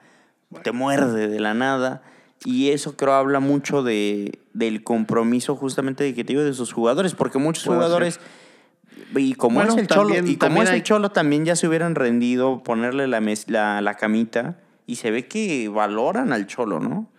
te 0.62 0.73
muerde 0.73 1.28
de 1.28 1.40
la 1.40 1.55
nada. 1.55 2.02
Y 2.45 2.71
eso 2.71 2.97
creo 2.97 3.14
habla 3.14 3.40
mucho 3.40 3.83
de, 3.83 4.38
del 4.52 4.85
compromiso 4.85 5.57
justamente 5.57 6.05
de 6.05 6.14
que 6.14 6.23
te 6.25 6.33
digo 6.35 6.45
de 6.45 6.55
sus 6.55 6.73
jugadores, 6.73 7.14
porque 7.14 7.38
muchos 7.38 7.64
Puede 7.64 7.78
jugadores, 7.78 8.21
y 9.17 9.35
como 9.35 9.57
Bueno, 9.57 9.73
es 9.75 9.78
el 9.81 9.87
Cholo, 9.88 10.14
también- 10.14 10.28
y 10.28 10.37
como 10.37 10.62
es 10.62 10.71
hay- 10.71 10.76
el 10.76 10.83
Cholo, 10.85 11.11
también 11.11 11.45
ya 11.45 11.57
se 11.57 11.67
hubieran 11.67 11.95
rendido 11.97 12.62
ponerle 12.62 13.09
la, 13.09 13.21
mes- 13.21 13.49
la, 13.50 13.81
la 13.81 13.95
camita. 13.95 14.57
Y 14.87 14.97
se 14.97 15.11
ve 15.11 15.26
que 15.26 15.69
valoran 15.69 16.33
al 16.33 16.47
Cholo, 16.47 16.81
¿no? 16.81 17.11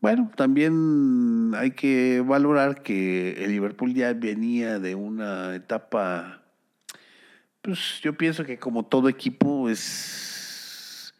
Bueno, 0.00 0.30
también 0.36 1.52
hay 1.56 1.72
que 1.72 2.22
valorar 2.24 2.82
que 2.82 3.44
el 3.44 3.50
Liverpool 3.50 3.92
ya 3.94 4.12
venía 4.14 4.78
de 4.78 4.94
una 4.94 5.54
etapa, 5.56 6.39
pues 7.62 8.00
yo 8.02 8.16
pienso 8.16 8.44
que 8.44 8.58
como 8.58 8.84
todo 8.84 9.08
equipo 9.08 9.68
es 9.68 11.14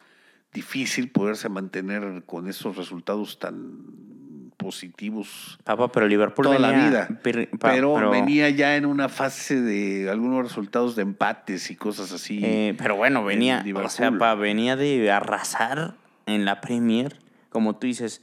difícil 0.53 1.09
poderse 1.09 1.49
mantener 1.49 2.23
con 2.25 2.47
esos 2.49 2.75
resultados 2.75 3.39
tan 3.39 4.51
positivos 4.57 5.57
Papá, 5.63 5.91
pero 5.91 6.07
Liverpool 6.07 6.45
toda 6.45 6.59
la 6.59 6.69
venía- 6.69 6.87
vida. 6.89 7.07
per- 7.23 7.49
pa- 7.51 7.71
Pero, 7.71 8.11
venía 8.11 8.49
ya 8.51 8.75
en 8.75 8.85
una 8.85 9.09
fase 9.09 9.59
de 9.59 10.09
algunos 10.09 10.43
resultados 10.43 10.95
de 10.95 11.01
empates 11.01 11.71
y 11.71 11.75
cosas 11.75 12.11
así. 12.11 12.41
Eh, 12.43 12.75
pero 12.77 12.95
bueno, 12.95 13.23
venía, 13.23 13.63
en 13.65 13.75
o 13.77 13.89
sea, 13.89 14.11
pa, 14.11 14.35
venía 14.35 14.75
de 14.75 15.09
arrasar 15.11 15.95
en 16.27 16.45
la 16.45 16.61
Premier, 16.61 17.17
como 17.49 17.75
tú 17.77 17.87
dices, 17.87 18.21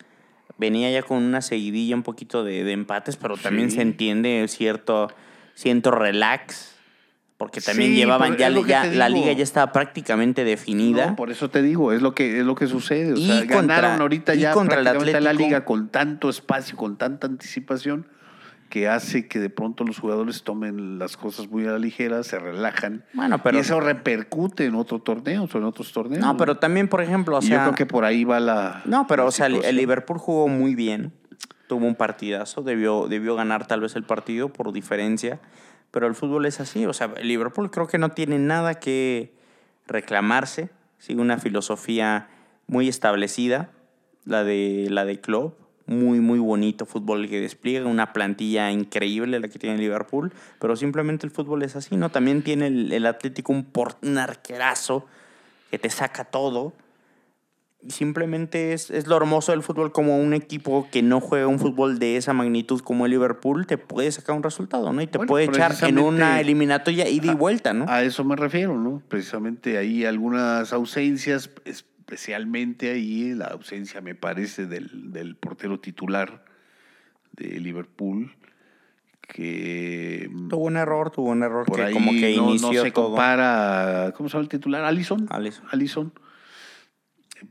venía 0.59 0.91
ya 0.93 1.03
con 1.03 1.25
una 1.25 1.41
seguidilla 1.43 1.97
un 1.97 2.05
poquito 2.05 2.45
de, 2.45 2.63
de 2.63 2.73
empates, 2.73 3.17
pero 3.17 3.37
también 3.37 3.71
Sí. 3.71 3.77
se 3.77 3.83
entiende 3.83 4.45
cierto, 4.49 5.09
cierto 5.55 5.91
relax, 5.91 6.77
porque 7.39 7.61
también 7.61 7.91
Sí, 7.93 7.97
llevaban 7.97 8.37
ya, 8.37 8.51
la 8.51 9.09
liga 9.09 9.33
ya 9.33 9.43
estaba 9.45 9.73
prácticamente 9.73 10.45
definida. 10.45 11.07
No, 11.07 11.17
por 11.17 11.31
eso 11.31 11.49
te 11.49 11.63
digo, 11.63 11.93
es 11.93 12.03
lo 12.03 12.13
que 12.15 12.41
es 12.41 12.45
lo 12.45 12.55
que 12.57 12.67
sucede. 12.67 13.13
O 13.13 13.17
Y 13.17 13.27
sea, 13.27 13.47
contra- 13.47 13.77
ganaron 13.77 14.01
ahorita 14.03 14.35
y 14.35 14.41
ya 14.41 14.53
contra 14.53 14.83
prácticamente 14.83 15.21
la 15.21 15.33
liga 15.33 15.65
con 15.65 15.89
tanto 15.89 16.29
espacio, 16.29 16.77
con 16.77 16.97
tanta 16.99 17.29
anticipación, 17.29 18.07
que 18.69 18.87
hace 18.89 19.29
que 19.29 19.39
de 19.39 19.49
pronto 19.51 19.85
los 19.85 19.99
jugadores 19.99 20.43
tomen 20.43 20.99
las 20.99 21.17
cosas 21.17 21.49
muy 21.49 21.65
a 21.67 21.71
la 21.71 21.79
ligera, 21.79 22.23
se 22.25 22.39
relajan. 22.41 23.05
Bueno, 23.15 23.41
pero- 23.43 23.57
y 23.57 23.61
eso 23.61 23.79
repercute 23.81 24.67
en 24.67 24.75
otros 24.75 25.05
torneos 25.05 25.55
o 25.55 25.59
en 25.59 25.65
otros 25.65 25.93
torneos. 25.93 26.21
no, 26.23 26.37
pero 26.37 26.57
también, 26.59 26.89
por 26.89 27.01
ejemplo, 27.01 27.39
o 27.39 27.41
Y 27.43 27.47
sea, 27.47 27.59
yo 27.59 27.63
creo 27.63 27.75
que 27.77 27.87
por 27.87 28.05
ahí 28.05 28.25
va 28.25 28.41
la. 28.41 28.83
No, 28.85 29.07
pero 29.07 29.23
la 29.23 29.29
o 29.29 29.33
sea, 29.33 29.47
el-. 29.47 29.77
Liverpool 29.77 30.19
jugó 30.19 30.49
muy 30.49 30.75
bien. 30.75 31.13
Tuvo 31.69 31.87
un 31.87 31.95
partidazo, 31.95 32.63
debió, 32.63 33.07
debió 33.09 33.37
ganar 33.37 33.67
tal 33.67 33.81
vez 33.83 33.95
el 33.95 34.03
partido 34.03 34.49
por 34.53 34.73
diferencia. 34.73 35.39
Pero 35.91 36.07
el 36.07 36.15
fútbol 36.15 36.47
es 36.47 36.61
así. 36.61 36.87
O 36.87 36.93
sea, 36.93 37.09
Liverpool 37.23 37.71
creo 37.71 37.87
que 37.87 37.99
no 37.99 38.11
tiene 38.11 38.39
nada 38.39 38.75
que 38.75 39.33
reclamarse. 39.87 40.71
Sigue 40.99 41.21
una 41.21 41.39
filosofía 41.39 42.29
muy 42.67 42.89
establecida, 42.89 43.71
la 44.25 44.45
de, 44.45 44.89
la 44.91 45.05
de 45.05 45.21
Klopp. 45.21 45.59
Muy, 45.87 46.21
muy 46.21 46.39
bonito 46.39 46.85
fútbol 46.85 47.31
que 47.31 47.41
despliega, 47.41 47.87
una 47.87 48.13
plantilla 48.13 48.71
increíble 48.71 49.41
la 49.41 49.49
que 49.49 49.59
tiene 49.59 49.79
Liverpool, 49.79 50.35
pero 50.59 50.77
simplemente 50.77 51.27
el 51.27 51.33
fútbol 51.33 51.63
es 51.63 51.77
así, 51.77 51.97
¿no? 51.97 52.11
También 52.11 52.43
tiene 52.43 52.67
el, 52.67 52.93
el 52.93 53.07
Atlético 53.07 53.55
un, 53.55 53.65
por, 53.65 53.97
un 54.03 54.19
arquerazo 54.19 55.07
que 55.71 55.79
te 55.79 55.89
saca 55.89 56.25
todo. 56.25 56.75
Simplemente 57.87 58.73
es, 58.73 58.91
es 58.91 59.07
lo 59.07 59.17
hermoso 59.17 59.53
del 59.53 59.63
fútbol 59.63 59.93
como 59.93 60.19
un 60.19 60.35
equipo 60.35 60.89
que 60.91 61.01
no 61.01 61.21
juega 61.21 61.47
un 61.47 61.61
fútbol 61.61 62.01
de 62.01 62.17
esa 62.17 62.33
magnitud 62.33 62.81
como 62.81 63.07
el 63.07 63.13
Liverpool 63.13 63.67
te 63.69 63.79
puede 63.79 64.11
sacar 64.11 64.35
un 64.35 64.43
resultado, 64.43 64.93
¿no? 64.93 65.01
Y 65.01 65.07
te 65.07 65.19
Bueno, 65.19 65.29
puede 65.29 65.45
echar 65.45 65.75
en 65.83 66.01
una 66.01 66.41
eliminatoria 66.41 67.09
ida 67.09 67.31
y 67.31 67.35
vuelta, 67.37 67.73
¿no? 67.73 67.85
A 67.89 68.03
eso 68.03 68.25
me 68.25 68.35
refiero, 68.35 68.77
¿no? 68.77 69.01
Precisamente 69.09 69.79
ahí 69.79 70.05
algunas 70.05 70.73
ausencias, 70.73 71.51
especialmente 71.65 72.91
ahí 72.91 73.33
la 73.35 73.47
ausencia, 73.47 74.01
me 74.01 74.17
parece, 74.17 74.67
del, 74.67 75.13
del 75.13 75.37
portero 75.37 75.79
titular 75.79 76.45
de 77.33 77.61
Liverpool, 77.61 78.35
que 79.21 80.29
Tuvo 80.49 80.65
un 80.65 80.77
error, 80.77 81.11
tuvo 81.11 81.31
un 81.31 81.43
error 81.45 81.65
que 81.71 81.83
ahí 81.83 81.93
como 81.93 82.11
que 82.11 82.35
no, 82.37 82.43
no 82.47 82.51
inició 82.51 82.83
se 82.83 82.91
todo. 82.91 83.07
compara, 83.11 84.13
¿cómo 84.17 84.29
se 84.29 84.33
llama 84.33 84.43
el 84.43 84.49
titular? 84.49 84.85
Allison. 84.85 85.27
Alisson. 85.31 85.65
Allison. 85.71 86.13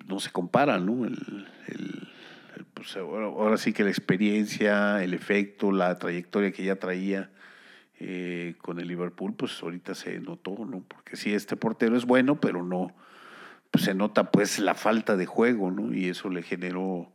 No 0.07 0.19
se 0.19 0.31
compara, 0.31 0.79
¿no? 0.79 1.05
El, 1.05 1.47
el- 1.67 2.07
pues 2.73 2.95
ahora, 2.95 3.25
ahora 3.25 3.57
sí 3.57 3.73
que 3.73 3.83
la 3.83 3.89
experiencia, 3.89 5.03
el 5.03 5.13
efecto, 5.13 5.71
la 5.71 5.97
trayectoria 5.97 6.51
que 6.51 6.63
ya 6.63 6.75
traía 6.75 7.31
eh, 7.99 8.55
con 8.59 8.79
el 8.79 8.87
Liverpool, 8.87 9.33
pues 9.33 9.61
ahorita 9.63 9.95
se 9.95 10.19
notó, 10.19 10.65
¿no? 10.65 10.81
Porque 10.87 11.15
sí, 11.15 11.33
este 11.33 11.55
portero 11.55 11.97
es 11.97 12.05
bueno, 12.05 12.39
pero 12.39 12.63
no, 12.63 12.95
pues 13.71 13.83
se 13.85 13.95
nota 13.95 14.31
pues 14.31 14.59
la 14.59 14.75
falta 14.75 15.17
de 15.17 15.25
juego, 15.25 15.71
¿no? 15.71 15.91
Y 15.93 16.07
eso 16.09 16.29
le 16.29 16.43
generó 16.43 17.11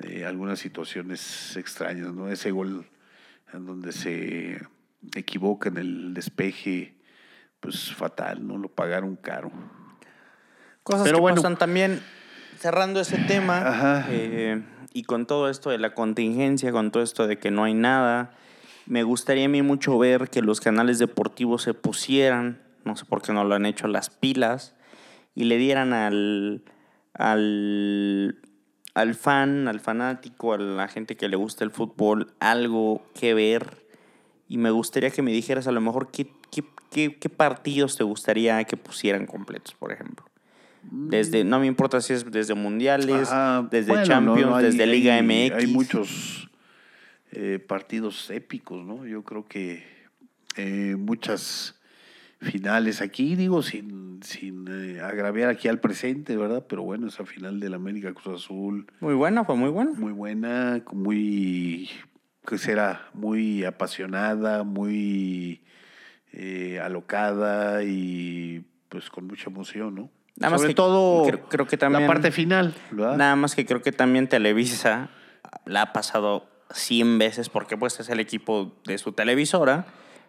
eh, 0.00 0.24
algunas 0.24 0.60
situaciones 0.60 1.56
extrañas, 1.56 2.12
¿no? 2.14 2.28
Ese 2.28 2.52
gol 2.52 2.86
en 3.52 3.66
donde 3.66 3.90
se 3.92 4.62
equivoca 5.16 5.68
en 5.68 5.78
el 5.78 6.14
despeje, 6.14 6.94
pues 7.58 7.92
fatal, 7.92 8.46
¿no? 8.46 8.56
Lo 8.56 8.68
pagaron 8.68 9.16
caro. 9.16 9.50
Cosas 10.82 11.04
Pero 11.04 11.18
que 11.18 11.20
bueno. 11.22 11.36
pasan 11.36 11.56
también, 11.56 12.00
cerrando 12.58 13.00
ese 13.00 13.18
tema, 13.18 13.58
Ajá. 13.68 14.06
eh, 14.10 14.62
y 14.92 15.04
con 15.04 15.26
todo 15.26 15.48
esto 15.48 15.70
de 15.70 15.78
la 15.78 15.94
contingencia, 15.94 16.72
con 16.72 16.90
todo 16.90 17.02
esto 17.02 17.26
de 17.26 17.38
que 17.38 17.50
no 17.50 17.64
hay 17.64 17.74
nada, 17.74 18.32
me 18.86 19.02
gustaría 19.04 19.44
a 19.46 19.48
mí 19.48 19.62
mucho 19.62 19.96
ver 19.98 20.28
que 20.28 20.42
los 20.42 20.60
canales 20.60 20.98
deportivos 20.98 21.62
se 21.62 21.72
pusieran, 21.74 22.60
no 22.84 22.96
sé 22.96 23.04
por 23.04 23.22
qué 23.22 23.32
no 23.32 23.44
lo 23.44 23.54
han 23.54 23.64
hecho, 23.66 23.86
las 23.86 24.10
pilas, 24.10 24.74
y 25.34 25.44
le 25.44 25.56
dieran 25.56 25.92
al, 25.92 26.64
al, 27.14 28.40
al 28.94 29.14
fan, 29.14 29.68
al 29.68 29.80
fanático, 29.80 30.52
a 30.52 30.58
la 30.58 30.88
gente 30.88 31.16
que 31.16 31.28
le 31.28 31.36
gusta 31.36 31.64
el 31.64 31.70
fútbol, 31.70 32.34
algo 32.40 33.06
que 33.14 33.34
ver. 33.34 33.86
Y 34.48 34.58
me 34.58 34.70
gustaría 34.70 35.10
que 35.10 35.22
me 35.22 35.30
dijeras 35.32 35.66
a 35.68 35.72
lo 35.72 35.80
mejor 35.80 36.10
qué, 36.10 36.30
qué, 36.50 36.64
qué- 36.90 37.16
qué 37.18 37.28
partidos 37.30 37.96
te 37.96 38.04
gustaría 38.04 38.62
que 38.64 38.76
pusieran 38.76 39.26
completos, 39.26 39.74
por 39.74 39.92
ejemplo. 39.92 40.26
Desde, 40.90 41.44
no 41.44 41.60
me 41.60 41.66
importa 41.66 42.00
si 42.00 42.12
es 42.12 42.30
desde 42.30 42.54
mundiales, 42.54 43.28
desde 43.70 43.88
bueno, 43.92 44.04
Champions, 44.04 44.40
no, 44.40 44.50
no, 44.50 44.56
hay- 44.56 44.64
desde 44.66 44.86
Liga 44.86 45.14
hay- 45.14 45.22
MX. 45.22 45.56
Hay 45.56 45.66
muchos 45.68 46.50
eh, 47.32 47.58
partidos 47.58 48.28
épicos, 48.30 48.84
¿no? 48.84 49.06
Yo 49.06 49.22
creo 49.22 49.46
que 49.46 49.84
eh, 50.56 50.96
muchas 50.98 51.80
finales 52.40 53.00
aquí, 53.00 53.36
digo, 53.36 53.62
sin, 53.62 54.20
sin 54.22 54.66
eh, 54.68 55.00
agraviar 55.00 55.48
aquí 55.48 55.68
al 55.68 55.80
presente, 55.80 56.36
¿verdad? 56.36 56.66
Pero 56.68 56.82
bueno, 56.82 57.06
esa 57.06 57.24
final 57.24 57.60
del 57.60 57.74
América 57.74 58.12
Cruz 58.12 58.42
Azul, 58.44 58.86
Muy 59.00 59.14
buena, 59.14 59.44
fue 59.44 59.54
muy 59.56 59.70
buena. 59.70 59.92
muy 59.92 60.12
buena, 60.12 60.82
muy, 60.92 61.88
que 62.46 62.58
será? 62.58 63.08
Muy 63.14 63.64
apasionada, 63.64 64.64
muy 64.64 65.62
eh, 66.32 66.80
alocada 66.82 67.84
y 67.84 68.64
pues 68.88 69.08
con 69.08 69.26
mucha 69.28 69.48
emoción, 69.48 69.94
¿no? 69.94 70.10
Nada 70.36 70.50
más 70.52 70.60
Sobre 70.60 70.70
que 70.70 70.74
todo 70.76 71.24
creo- 71.26 71.48
creo 71.48 71.66
que 71.66 71.76
también- 71.76 72.02
la 72.02 72.08
parte 72.08 72.30
final, 72.32 72.74
¿verdad? 72.90 73.16
Nada 73.16 73.36
más 73.36 73.54
que 73.54 73.66
creo 73.66 73.82
que 73.82 73.92
también 73.92 74.28
Televisa 74.28 75.08
la 75.66 75.82
ha 75.82 75.92
pasado 75.92 76.46
100 76.72 77.18
veces 77.18 77.48
porque 77.48 77.76
pues 77.76 78.00
es 78.00 78.08
el 78.08 78.18
equipo 78.20 78.72
de 78.86 78.96
su 78.98 79.12
televisora. 79.12 79.84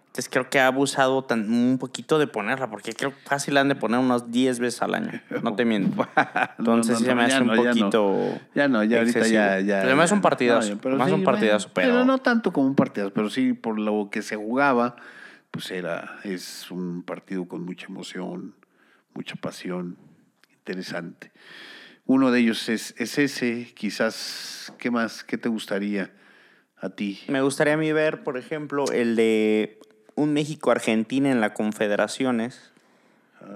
Entonces 0.07 0.29
creo 0.31 0.47
que 0.51 0.59
ha 0.59 0.67
abusado 0.67 1.23
tan, 1.23 1.51
un 1.51 1.79
poquito 1.79 2.19
de 2.19 2.27
ponerla 2.27 2.69
porque 2.69 2.93
creo 2.93 3.09
que 3.11 3.17
fácil 3.27 3.57
han 3.57 3.67
de 3.69 3.75
poner 3.75 3.99
unas 3.99 4.29
10 4.29 4.59
veces 4.59 4.81
al 4.83 4.93
año. 4.93 5.21
No 5.41 5.55
te 5.55 5.65
miento. 5.65 6.05
Entonces 6.59 6.99
No, 6.99 7.05
se 7.07 7.15
me 7.15 7.23
hace 7.23 7.41
un 7.41 7.47
no, 7.47 7.55
ya 7.55 7.63
no. 7.63 7.69
poquito 7.69 8.39
Ya 8.53 8.67
no, 8.67 8.83
ya 8.83 8.99
ahorita 8.99 9.19
excesivo. 9.19 9.41
ya, 9.41 9.59
ya. 9.61 9.75
Pero 9.77 9.87
además 9.87 10.09
ya. 10.11 10.15
un 10.17 10.21
partidazo. 10.21 10.69
No, 10.75 10.81
pero 10.81 10.97
más 10.97 11.07
sí, 11.07 11.13
un 11.15 11.23
partidazo, 11.23 11.69
bueno, 11.73 11.91
pero... 11.93 12.05
no 12.05 12.17
tanto 12.19 12.53
como 12.53 12.67
un 12.67 12.75
partidazo, 12.75 13.11
pero 13.13 13.29
sí 13.31 13.53
por 13.53 13.79
lo 13.79 14.09
que 14.11 14.21
se 14.21 14.35
jugaba, 14.35 14.97
pues 15.49 15.71
era, 15.71 16.19
es 16.23 16.69
un 16.69 17.01
partido 17.01 17.47
con 17.47 17.65
mucha 17.65 17.87
emoción, 17.87 18.53
mucha 19.13 19.35
pasión, 19.35 19.97
interesante. 20.51 21.31
Uno 22.05 22.31
de 22.31 22.39
ellos 22.41 22.67
es, 22.69 22.95
es 22.97 23.17
ese, 23.17 23.73
quizás, 23.75 24.73
¿qué 24.77 24.91
más? 24.91 25.23
¿Qué 25.23 25.37
te 25.37 25.49
gustaría 25.49 26.11
a 26.77 26.89
ti? 26.89 27.21
Me 27.27 27.41
gustaría 27.41 27.75
a 27.75 27.77
mí 27.77 27.91
ver, 27.91 28.23
por 28.23 28.37
ejemplo, 28.37 28.85
el 28.91 29.15
de 29.15 29.79
un 30.15 30.33
México-Argentina 30.33 31.31
en 31.31 31.41
la 31.41 31.53
Confederaciones, 31.53 32.73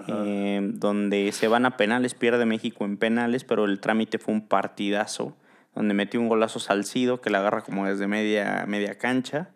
eh, 0.08 0.60
donde 0.74 1.32
se 1.32 1.48
van 1.48 1.66
a 1.66 1.78
penales, 1.78 2.14
pierde 2.14 2.46
México 2.46 2.86
en 2.86 2.98
penales, 2.98 3.44
pero 3.44 3.66
el 3.66 3.80
trámite 3.80 4.18
fue 4.18 4.34
un 4.34 4.48
partidazo, 4.48 5.38
donde 5.76 5.94
metió 5.94 6.20
un 6.20 6.28
golazo 6.28 6.60
Salcido 6.60 7.22
que 7.22 7.30
la 7.30 7.40
agarra 7.40 7.62
como 7.62 7.86
desde 7.86 8.08
media, 8.08 8.66
media 8.68 8.98
cancha. 8.98 9.50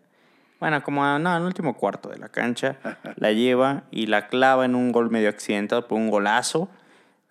Bueno, 0.62 0.82
como 0.84 1.04
a- 1.04 1.20
no, 1.20 1.32
en 1.36 1.42
el 1.42 1.48
último 1.48 1.76
cuarto 1.76 2.08
de 2.10 2.18
la 2.20 2.30
cancha, 2.30 2.78
la 3.18 3.32
lleva 3.34 3.84
y 3.92 4.06
la 4.06 4.28
clava 4.28 4.64
en 4.64 4.76
un 4.76 4.94
gol 4.94 5.10
medio 5.10 5.28
accidentado 5.28 5.88
por 5.90 5.98
un 5.98 6.10
golazo. 6.10 6.70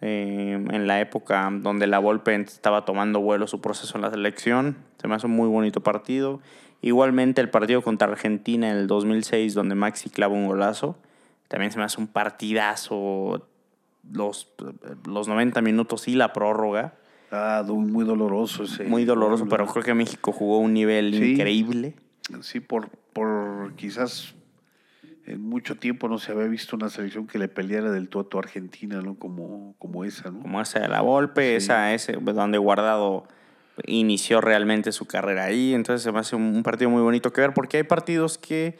eh, 0.03 0.55
en 0.55 0.87
la 0.87 0.99
época 1.03 1.49
donde 1.53 1.87
la 1.87 1.99
Volpe 1.99 2.35
estaba 2.35 2.87
tomando 2.87 3.21
vuelo 3.21 3.47
su 3.47 3.61
proceso 3.61 3.97
en 3.99 4.03
la 4.03 4.11
selección. 4.11 4.77
Se 5.01 5.07
me 5.09 5.15
hace 5.15 5.27
un 5.27 5.33
muy 5.37 5.47
bonito 5.49 5.83
partido. 5.83 6.41
Igualmente 6.81 7.43
el 7.43 7.51
partido 7.51 7.83
contra 7.83 8.09
Argentina 8.09 8.71
en 8.71 8.79
el 8.79 8.87
2006, 8.87 9.53
donde 9.53 9.75
Maxi 9.75 10.09
clava 10.09 10.33
un 10.33 10.47
golazo. 10.47 10.97
También 11.49 11.71
se 11.71 11.79
me 11.79 11.85
hace 11.85 12.01
un 12.01 12.07
partidazo. 12.07 13.47
Los, 14.11 14.51
los 15.07 15.29
90 15.29 15.61
minutos 15.61 16.09
y 16.09 16.15
la 16.15 16.33
prórroga. 16.33 16.95
Ah, 17.31 17.63
muy 17.69 18.05
doloroso 18.07 18.63
ese. 18.65 18.85
Muy 18.85 19.05
doloroso, 19.05 19.47
pero 19.51 19.67
creo 19.67 19.85
que 19.85 19.93
México 19.93 20.33
jugó 20.33 20.59
un 20.61 20.73
nivel 20.73 21.13
Sí. 21.15 21.33
increíble. 21.33 21.95
Sí, 22.43 22.61
por, 22.61 22.89
por 23.13 23.75
quizás 23.77 24.35
en 25.27 25.41
mucho 25.43 25.77
tiempo 25.77 26.09
no 26.09 26.19
se 26.19 26.33
había 26.33 26.47
visto 26.47 26.77
una 26.77 26.89
selección 26.89 27.27
que 27.27 27.39
le 27.39 27.49
peleara 27.49 27.91
del 27.91 28.09
todo 28.09 28.29
a 28.35 28.39
Argentina, 28.39 29.01
¿no? 29.01 29.15
Como, 29.17 29.75
como 29.79 30.05
esa, 30.05 30.31
¿no? 30.31 30.41
Como 30.41 30.61
esa 30.61 30.81
de 30.81 30.89
la 30.89 31.01
Volpe, 31.03 31.51
Sí. 31.51 31.57
esa, 31.57 31.93
ese, 31.95 32.13
donde 32.15 32.59
Guardado 32.59 33.25
inició 33.87 34.41
realmente 34.41 34.93
su 34.93 35.07
carrera 35.07 35.45
ahí. 35.45 35.75
Entonces 35.75 36.03
se 36.03 36.13
me 36.13 36.19
hace 36.19 36.37
un, 36.37 36.43
un 36.43 36.63
partido 36.63 36.91
muy 36.91 37.03
bonito 37.03 37.33
que 37.33 37.41
ver, 37.43 37.55
porque 37.55 37.79
hay 37.79 37.83
partidos 37.85 38.39
que 38.39 38.77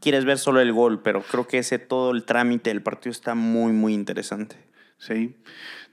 quieres 0.00 0.24
ver 0.24 0.38
solo 0.38 0.60
el 0.60 0.72
gol, 0.72 1.02
pero 1.02 1.22
creo 1.22 1.46
que 1.46 1.58
ese 1.58 1.78
todo 1.78 2.12
el 2.12 2.24
trámite 2.24 2.70
del 2.70 2.82
partido 2.82 3.10
está 3.10 3.34
muy, 3.34 3.72
muy 3.72 3.94
interesante. 3.94 4.56
Sí. 5.02 5.34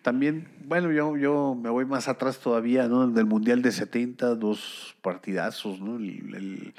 También, 0.04 0.48
bueno, 0.66 0.92
yo, 0.92 1.18
yo 1.18 1.58
me 1.60 1.72
voy 1.72 1.84
más 1.84 2.08
atrás 2.08 2.40
todavía, 2.40 2.88
¿no? 2.88 3.08
Del 3.08 3.26
Mundial 3.26 3.64
de 3.64 3.72
70, 3.72 4.36
dos 4.36 4.96
partidazos, 5.02 5.82
¿no? 5.82 5.96
El- 5.98 6.36
el- 6.36 6.74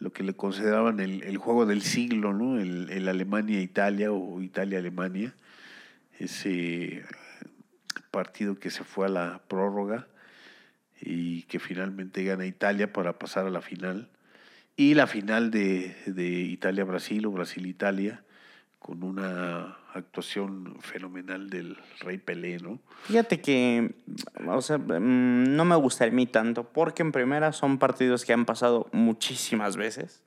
lo 0.00 0.12
que 0.12 0.24
le 0.24 0.34
consideraban 0.34 0.98
el, 0.98 1.22
el 1.22 1.36
juego 1.36 1.66
del 1.66 1.82
siglo, 1.82 2.32
¿no? 2.32 2.58
El, 2.58 3.08
Alemania-Italia 3.08 4.10
o 4.10 4.40
Italia-Alemania. 4.42 5.32
Ese 6.18 7.04
partido 8.10 8.58
que 8.58 8.70
se 8.70 8.82
fue 8.82 9.06
a 9.06 9.10
la 9.10 9.40
prórroga 9.46 10.08
y 11.00 11.42
que 11.44 11.60
finalmente 11.60 12.24
gana 12.24 12.46
Italia 12.46 12.92
para 12.92 13.16
pasar 13.18 13.46
a 13.46 13.50
la 13.50 13.60
final. 13.60 14.08
Y 14.74 14.94
la 14.94 15.06
final 15.06 15.52
de, 15.52 15.94
de 16.06 16.28
Italia-Brasil 16.30 17.26
o 17.26 17.30
Brasil-Italia 17.30 18.24
con 18.80 19.04
una 19.04 19.76
actuación 19.94 20.76
fenomenal 20.80 21.48
del 21.50 21.76
Rey 22.00 22.18
Pelé, 22.18 22.58
¿no? 22.58 22.80
Fíjate 23.04 23.40
que, 23.40 23.94
o 24.46 24.60
sea, 24.62 24.78
mm, 24.78 25.54
no 25.54 25.64
me 25.64 25.76
gusta 25.76 26.06
a 26.06 26.10
mí 26.10 26.26
tanto, 26.26 26.64
porque 26.64 27.02
en 27.02 27.12
primera 27.12 27.52
son 27.52 27.78
partidos 27.78 28.24
que 28.24 28.32
han 28.32 28.44
pasado 28.46 28.88
muchísimas 28.92 29.76
veces. 29.76 30.22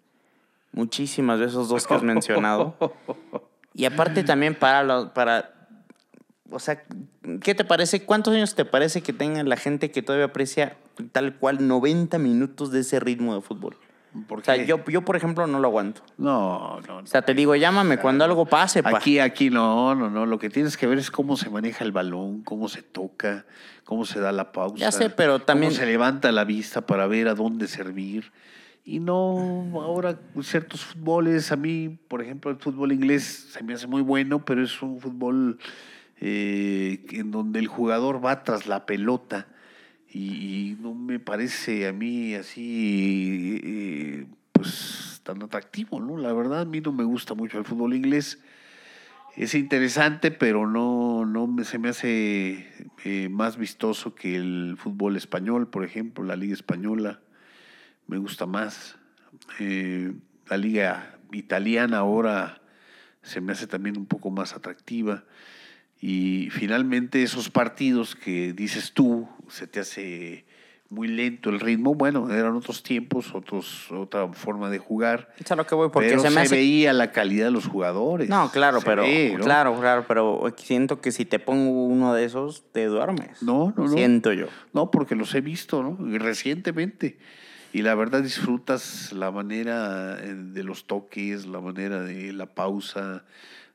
Muchísimas 0.72 1.40
veces, 1.40 1.54
esos 1.54 1.70
dos 1.70 1.86
que 1.86 1.94
has 1.94 2.04
mencionado. 2.04 2.76
Y 3.76 3.86
aparte 3.86 4.24
también 4.24 4.54
para, 4.54 4.84
lo- 4.84 5.16
para, 5.16 5.52
o 6.52 6.60
sea, 6.60 6.84
¿qué 7.42 7.56
te 7.56 7.66
parece? 7.66 8.06
¿Cuántos 8.06 8.36
años 8.36 8.54
te 8.54 8.66
parece 8.66 9.02
que 9.02 9.14
tenga 9.14 9.42
la 9.44 9.58
gente 9.58 9.90
que 9.90 10.04
todavía 10.04 10.26
aprecia 10.28 10.78
tal 11.12 11.36
cual 11.38 11.68
90 11.68 12.20
minutos 12.20 12.72
de 12.72 12.82
ese 12.82 13.00
ritmo 13.00 13.34
de 13.34 13.42
fútbol? 13.42 13.76
¿Por 14.28 14.40
O 14.40 14.44
sea, 14.44 14.56
yo, 14.58 14.84
yo 14.86 15.02
por 15.02 15.16
ejemplo, 15.16 15.48
no 15.48 15.60
lo 15.60 15.68
aguanto. 15.68 16.02
No, 16.18 16.80
no, 16.82 16.88
no. 16.88 16.98
O 17.04 17.08
sea, 17.08 17.24
te 17.24 17.34
digo, 17.34 17.56
llámame 17.56 17.98
cuando 17.98 18.24
algo 18.24 18.46
pase, 18.46 18.84
pa. 18.84 18.98
Aquí, 18.98 19.18
aquí 19.20 19.50
no, 19.50 19.96
no, 19.96 20.10
no. 20.10 20.26
Lo 20.26 20.38
que 20.38 20.50
tienes 20.50 20.78
que 20.78 20.86
ver 20.88 21.00
es 21.00 21.10
cómo 21.10 21.36
se 21.36 21.50
maneja 21.50 21.84
el 21.84 21.92
balón, 21.92 22.44
cómo 22.44 22.70
se 22.70 22.84
toca, 22.84 23.46
cómo 23.84 24.06
se 24.06 24.20
da 24.20 24.32
la 24.32 24.52
pausa. 24.52 24.78
Ya 24.78 24.92
sé, 24.92 25.10
pero 25.10 25.40
también- 25.40 25.72
Cómo 25.72 25.80
se 25.80 25.86
levanta 25.88 26.32
la 26.32 26.44
vista 26.44 26.82
para 26.86 27.08
ver 27.08 27.28
a 27.28 27.34
dónde 27.34 27.68
servir. 27.68 28.32
Y 28.86 29.00
no, 29.00 29.70
ahora 29.82 30.20
ciertos 30.42 30.84
fútboles, 30.84 31.52
a 31.52 31.56
mí, 31.56 31.98
por 32.08 32.22
ejemplo, 32.22 32.52
el 32.52 32.58
fútbol 32.58 32.92
inglés 32.92 33.48
se 33.52 33.64
me 33.64 33.74
hace 33.74 33.88
muy 33.88 34.02
bueno, 34.02 34.44
pero 34.44 34.62
es 34.62 34.82
un 34.82 35.00
fútbol 35.00 35.58
eh, 36.20 37.04
en 37.12 37.32
donde 37.32 37.60
el 37.60 37.68
jugador 37.68 38.24
va 38.24 38.44
tras 38.44 38.68
la 38.68 38.86
pelota. 38.86 39.48
Y, 40.14 40.20
y 40.20 40.78
no 40.80 40.94
me 40.94 41.20
parece 41.20 41.88
a 41.88 41.94
mí 41.94 42.36
así, 42.36 43.60
eh, 43.64 44.26
pues, 44.52 45.22
tan 45.24 45.42
atractivo, 45.42 46.00
¿no? 46.00 46.18
La 46.18 46.32
verdad, 46.34 46.62
a 46.62 46.66
mí 46.66 46.80
no 46.82 46.92
me 46.92 47.04
gusta 47.04 47.34
mucho 47.34 47.58
el 47.58 47.66
fútbol 47.66 47.96
inglés. 47.96 48.40
Es 49.36 49.56
interesante, 49.56 50.30
pero 50.30 50.68
no, 50.68 51.26
no 51.26 51.64
se 51.64 51.80
me 51.80 51.90
hace 51.90 52.68
eh, 53.04 53.30
más 53.30 53.58
vistoso 53.58 54.14
que 54.14 54.36
el 54.36 54.76
fútbol 54.78 55.18
español, 55.18 55.68
por 55.68 55.84
ejemplo, 55.84 56.24
la 56.24 56.36
Liga 56.36 56.54
Española. 56.54 57.20
Me 58.06 58.20
gusta 58.20 58.46
más. 58.46 58.96
Eh, 59.60 60.14
la 60.48 60.58
Liga 60.58 61.18
Italiana 61.32 61.98
ahora 61.98 62.62
se 63.24 63.42
me 63.42 63.54
hace 63.54 63.66
también 63.66 63.98
un 63.98 64.06
poco 64.06 64.30
más 64.30 64.54
atractiva. 64.54 65.24
Y 66.06 66.50
finalmente 66.50 67.24
esos 67.24 67.50
partidos 67.50 68.14
que 68.14 68.52
dices 68.52 68.92
tú, 68.92 69.26
se 69.48 69.68
te 69.68 69.80
hace 69.80 70.44
muy 70.90 71.08
lento 71.08 71.50
el 71.50 71.62
ritmo, 71.62 71.96
bueno, 71.96 72.30
eran 72.30 72.58
otros 72.58 72.84
tiempos, 72.84 73.34
otros, 73.34 73.90
otra 73.90 74.28
forma 74.34 74.70
de 74.70 74.80
jugar. 74.80 75.34
Es 75.38 75.50
a 75.54 75.56
lo 75.56 75.66
que 75.66 75.76
voy, 75.76 75.88
porque 75.94 76.10
pero 76.10 76.22
se 76.22 76.30
me 76.30 76.42
hace 76.42 76.56
veía 76.56 76.92
la 76.92 77.14
calidad 77.14 77.46
de 77.46 77.52
los 77.52 77.68
jugadores. 77.68 78.28
No, 78.28 78.52
claro, 78.52 78.82
Se 78.82 78.86
pero 78.86 79.04
ve, 79.04 79.36
¿no? 79.38 79.46
claro, 79.46 79.80
claro, 79.80 80.04
pero 80.06 80.54
siento 80.58 81.00
que 81.00 81.14
si 81.14 81.24
te 81.24 81.40
pongo 81.40 81.86
uno 81.86 82.14
de 82.14 82.26
esos 82.26 82.66
te 82.74 82.84
duermes. 82.88 83.42
No, 83.42 83.74
no, 83.78 83.86
no. 83.86 83.88
Siento 83.88 84.34
yo. 84.34 84.48
No, 84.74 84.92
porque 84.92 85.16
los 85.16 85.34
he 85.36 85.40
visto, 85.40 85.84
¿no? 85.84 85.98
Recientemente. 86.20 87.18
Y 87.72 87.82
la 87.82 87.96
verdad 87.96 88.22
disfrutas 88.24 89.14
la 89.14 89.32
manera 89.32 90.20
eh, 90.22 90.36
de 90.36 90.64
los 90.66 90.84
toques, 90.84 91.46
la 91.46 91.62
manera 91.62 92.02
de 92.02 92.34
la 92.34 92.48
pausa, 92.48 93.24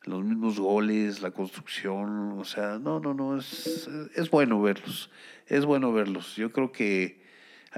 los 0.04 0.24
mismos 0.24 0.58
goles, 0.58 1.22
la 1.22 1.30
construcción, 1.30 2.38
o 2.38 2.44
sea, 2.44 2.78
no, 2.78 3.00
no, 3.00 3.14
no, 3.14 3.36
es, 3.38 3.88
es 4.14 4.30
bueno 4.30 4.60
verlos, 4.60 5.10
es 5.46 5.64
bueno 5.64 5.92
verlos. 5.92 6.36
Yo 6.36 6.50
creo 6.50 6.72
que 6.72 7.27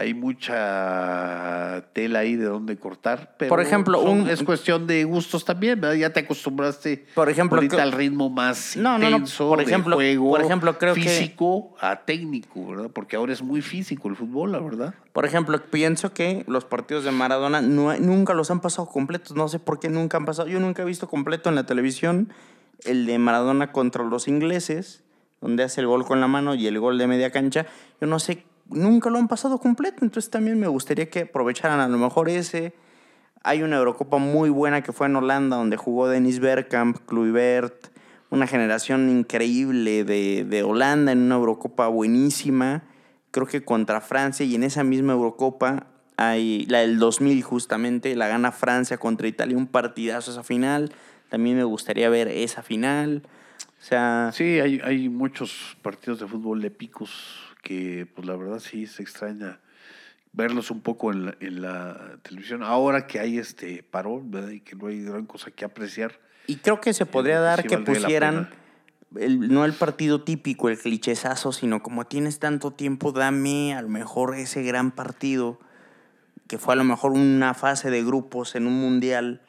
hay 0.00 0.14
mucha 0.14 1.84
tela 1.92 2.20
ahí 2.20 2.36
de 2.36 2.46
donde 2.46 2.78
cortar, 2.78 3.34
pero 3.38 3.48
Por 3.50 3.60
ejemplo, 3.60 4.00
son- 4.00 4.22
un- 4.22 4.28
es 4.30 4.42
cuestión 4.42 4.86
de 4.86 5.04
gustos 5.04 5.44
también, 5.44 5.80
¿verdad? 5.80 5.96
Ya 5.96 6.10
te 6.10 6.20
acostumbraste 6.20 7.04
Por 7.14 7.28
ejemplo, 7.28 7.56
ahorita 7.58 7.82
al 7.82 7.92
ritmo 7.92 8.30
más 8.30 8.76
No, 8.76 8.92
no, 8.92 8.98
no, 8.98 9.10
intenso 9.10 9.48
por 9.48 9.58
de 9.58 9.64
ejemplo- 9.64 9.96
juego, 9.96 10.30
por 10.30 10.40
ejemplo, 10.40 10.78
creo 10.78 10.94
que- 10.94 11.02
físico 11.02 11.74
a 11.80 12.00
técnico, 12.04 12.66
¿verdad? 12.68 12.90
Porque 12.92 13.16
ahora 13.16 13.32
es 13.32 13.42
muy 13.42 13.60
físico 13.60 14.08
el 14.08 14.16
fútbol, 14.16 14.52
la 14.52 14.58
verdad. 14.60 14.94
Por 15.12 15.26
ejemplo, 15.26 15.60
pienso 15.70 16.14
que 16.14 16.44
los 16.46 16.64
partidos 16.64 17.04
de 17.04 17.10
Maradona 17.10 17.60
nunca 17.60 18.32
los 18.34 18.50
han 18.50 18.60
pasado 18.60 18.88
completos. 18.88 19.36
No 19.36 19.48
sé 19.48 19.58
por 19.58 19.80
qué 19.80 19.88
nunca 19.90 20.16
han 20.16 20.24
pasado. 20.24 20.48
Yo 20.48 20.60
nunca 20.60 20.82
he 20.82 20.84
visto 20.86 21.08
completo 21.08 21.48
en 21.50 21.56
la 21.56 21.64
televisión 21.66 22.32
el 22.84 23.04
de 23.06 23.18
Maradona 23.18 23.72
contra 23.72 24.02
los 24.04 24.28
ingleses, 24.28 25.02
donde 25.42 25.62
hace 25.64 25.80
el 25.82 25.86
gol 25.86 26.06
con 26.06 26.20
la 26.20 26.26
mano 26.28 26.54
y 26.54 26.66
el 26.66 26.78
gol 26.78 26.96
de 26.98 27.06
media 27.06 27.30
cancha. 27.30 27.66
Yo 28.00 28.06
no 28.06 28.18
sé, 28.18 28.44
nunca 28.70 29.10
lo 29.10 29.18
han 29.18 29.28
pasado 29.28 29.58
completo. 29.58 29.98
Entonces 30.02 30.30
también 30.30 30.58
me 30.58 30.68
gustaría 30.68 31.10
que 31.10 31.20
aprovecharan 31.20 31.80
a 31.80 31.88
lo 31.88 31.98
mejor 31.98 32.28
ese. 32.28 32.72
Hay 33.42 33.62
una 33.62 33.76
Eurocopa 33.76 34.18
muy 34.18 34.50
buena 34.50 34.82
que 34.82 34.92
fue 34.92 35.06
en 35.06 35.16
Holanda, 35.16 35.56
donde 35.56 35.76
jugó 35.76 36.08
Dennis 36.08 36.40
Bergkamp, 36.40 36.98
Kluivert, 37.06 37.88
una 38.28 38.46
generación 38.46 39.08
increíble 39.08 40.04
de, 40.04 40.44
de 40.44 40.62
Holanda 40.62 41.12
en 41.12 41.22
una 41.22 41.36
Eurocopa 41.36 41.88
buenísima. 41.88 42.82
Creo 43.30 43.46
que 43.46 43.64
contra 43.64 44.00
Francia 44.00 44.44
y 44.44 44.54
en 44.54 44.62
esa 44.62 44.84
misma 44.84 45.12
Eurocopa 45.12 45.86
hay 46.16 46.66
la 46.66 46.80
del 46.80 46.98
2000 46.98 47.42
justamente, 47.42 48.14
la 48.14 48.28
gana 48.28 48.52
Francia 48.52 48.98
contra 48.98 49.26
Italia, 49.26 49.56
un 49.56 49.66
partidazo 49.66 50.30
esa 50.30 50.42
final. 50.42 50.92
También 51.30 51.56
me 51.56 51.64
gustaría 51.64 52.10
ver 52.10 52.28
esa 52.28 52.62
final. 52.62 53.22
O 53.80 53.82
sea, 53.82 54.30
Sí, 54.34 54.60
hay, 54.60 54.80
hay 54.84 55.08
muchos 55.08 55.78
partidos 55.80 56.20
de 56.20 56.26
fútbol 56.26 56.62
épicos 56.64 57.49
que, 57.62 58.06
pues 58.14 58.26
la 58.26 58.36
verdad 58.36 58.58
sí 58.58 58.86
se 58.86 59.02
extraña 59.02 59.60
verlos 60.32 60.70
un 60.70 60.80
poco 60.80 61.12
en 61.12 61.26
la, 61.26 61.36
en 61.40 61.62
la 61.62 62.18
televisión. 62.22 62.62
Ahora 62.62 63.06
que 63.06 63.18
hay 63.18 63.38
este 63.38 63.82
parón, 63.82 64.30
¿verdad? 64.30 64.50
Y 64.50 64.60
que 64.60 64.76
no 64.76 64.86
hay 64.86 65.02
gran 65.02 65.26
cosa 65.26 65.50
que 65.50 65.64
apreciar. 65.64 66.18
y 66.46 66.56
creo 66.56 66.80
que 66.80 66.92
se 66.92 67.06
podría 67.06 67.36
que 67.36 67.40
dar 67.42 67.62
sí 67.62 67.68
que 67.68 67.78
pusieran 67.78 68.48
el- 69.16 69.52
no 69.52 69.64
el 69.64 69.72
partido 69.72 70.22
típico, 70.22 70.68
el 70.68 70.78
clichesazo, 70.78 71.52
sino 71.52 71.82
como 71.82 72.06
tienes 72.06 72.38
tanto 72.38 72.70
tiempo, 72.72 73.10
dame 73.12 73.74
a 73.74 73.82
lo 73.82 73.88
mejor 73.88 74.36
ese 74.36 74.62
gran 74.62 74.92
partido 74.92 75.58
que 76.46 76.58
fue 76.58 76.74
a 76.74 76.76
lo 76.76 76.84
mejor 76.84 77.12
una 77.12 77.54
fase 77.54 77.90
de 77.90 78.02
grupos 78.04 78.54
en 78.54 78.66
un 78.66 78.74
mundial. 78.80 79.40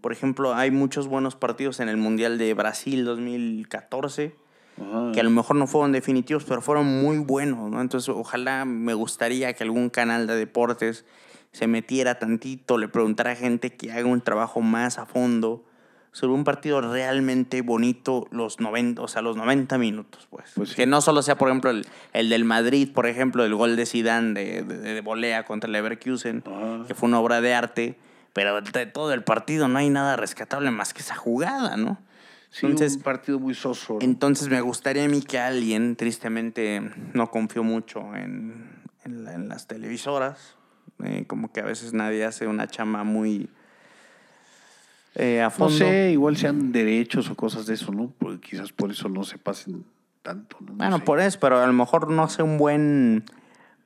Por 0.00 0.12
ejemplo, 0.12 0.54
hay 0.54 0.70
muchos 0.70 1.06
buenos 1.06 1.34
partidos 1.36 1.80
en 1.80 1.88
el 1.90 1.96
Mundial 1.98 2.38
de 2.38 2.52
Brasil 2.54 3.04
2014 3.04 4.34
Ajá. 4.80 5.12
que 5.12 5.20
a 5.20 5.22
lo 5.22 5.30
mejor 5.30 5.56
no 5.56 5.66
fueron 5.66 5.92
definitivos, 5.92 6.44
pero 6.44 6.62
fueron 6.62 6.86
muy 7.02 7.18
buenos, 7.18 7.70
¿no? 7.70 7.80
Entonces, 7.80 8.08
ojalá 8.08 8.64
me 8.64 8.94
gustaría 8.94 9.52
que 9.52 9.64
algún 9.64 9.90
canal 9.90 10.26
de 10.26 10.36
deportes 10.36 11.04
se 11.52 11.66
metiera 11.66 12.18
tantito, 12.18 12.78
le 12.78 12.88
preguntara 12.88 13.32
a 13.32 13.36
gente 13.36 13.70
que 13.76 13.92
haga 13.92 14.06
un 14.06 14.20
trabajo 14.20 14.60
más 14.60 14.98
a 14.98 15.06
fondo 15.06 15.64
sobre 16.12 16.32
un 16.32 16.42
partido 16.44 16.80
realmente 16.80 17.62
bonito 17.62 18.26
los 18.32 18.58
90, 18.58 19.00
o 19.02 19.06
sea, 19.08 19.22
los 19.22 19.36
90 19.36 19.78
minutos, 19.78 20.26
pues. 20.30 20.50
Pues 20.56 20.70
sí. 20.70 20.74
Que 20.74 20.86
no 20.86 21.00
solo 21.00 21.22
sea, 21.22 21.36
por 21.38 21.48
ejemplo, 21.48 21.70
el, 21.70 21.86
el 22.12 22.28
del 22.28 22.44
Madrid, 22.44 22.88
por 22.92 23.06
ejemplo, 23.06 23.44
el 23.44 23.54
gol 23.54 23.76
de 23.76 23.86
Zidane 23.86 24.32
de, 24.34 24.62
de, 24.62 24.78
de 24.78 25.00
volea 25.02 25.44
contra 25.44 25.68
el 25.68 25.72
Leverkusen, 25.72 26.42
Ajá. 26.46 26.84
que 26.88 26.94
fue 26.94 27.08
una 27.08 27.20
obra 27.20 27.40
de 27.40 27.54
arte, 27.54 27.96
pero 28.32 28.60
de 28.60 28.86
todo 28.86 29.12
el 29.12 29.22
partido 29.22 29.68
no 29.68 29.78
hay 29.78 29.88
nada 29.90 30.16
rescatable 30.16 30.70
más 30.72 30.92
que 30.94 31.00
esa 31.02 31.14
jugada, 31.14 31.76
¿no? 31.76 31.98
Sí, 32.50 32.66
Entonces, 32.66 32.96
un 32.96 33.02
partido 33.02 33.38
muy 33.38 33.54
soso. 33.54 33.94
¿no? 33.94 33.98
entonces 34.00 34.48
me 34.48 34.60
gustaría 34.60 35.04
a 35.04 35.08
mí 35.08 35.22
que 35.22 35.38
alguien, 35.38 35.94
tristemente, 35.96 36.82
no 37.14 37.30
confío 37.30 37.62
mucho 37.62 38.00
en, 38.16 38.82
en 39.04 39.24
la- 39.24 39.34
en 39.34 39.48
las 39.48 39.66
televisoras. 39.66 40.56
eh, 41.04 41.24
como 41.26 41.50
que 41.52 41.60
a 41.60 41.64
veces 41.64 41.94
nadie 41.94 42.24
hace 42.24 42.46
una 42.46 42.66
chama 42.66 43.04
muy 43.04 43.48
eh, 45.14 45.40
a 45.40 45.44
No 45.46 45.50
fondo. 45.50 45.74
sé, 45.76 46.10
igual 46.12 46.36
sean 46.36 46.72
derechos 46.72 47.30
o 47.30 47.36
cosas 47.36 47.66
de 47.66 47.74
eso, 47.74 47.90
¿no? 47.92 48.12
Porque 48.18 48.40
quizás 48.50 48.72
por 48.72 48.90
eso 48.90 49.08
no 49.08 49.24
se 49.24 49.38
pasen 49.38 49.84
tanto. 50.22 50.56
¿no? 50.60 50.72
No 50.72 50.74
Bueno, 50.74 50.98
sé. 50.98 51.04
por 51.04 51.20
eso, 51.20 51.38
pero 51.40 51.58
a 51.58 51.66
lo 51.66 51.72
mejor 51.72 52.10
no 52.10 52.22
hace 52.22 52.42
un 52.42 52.58
buen 52.58 53.24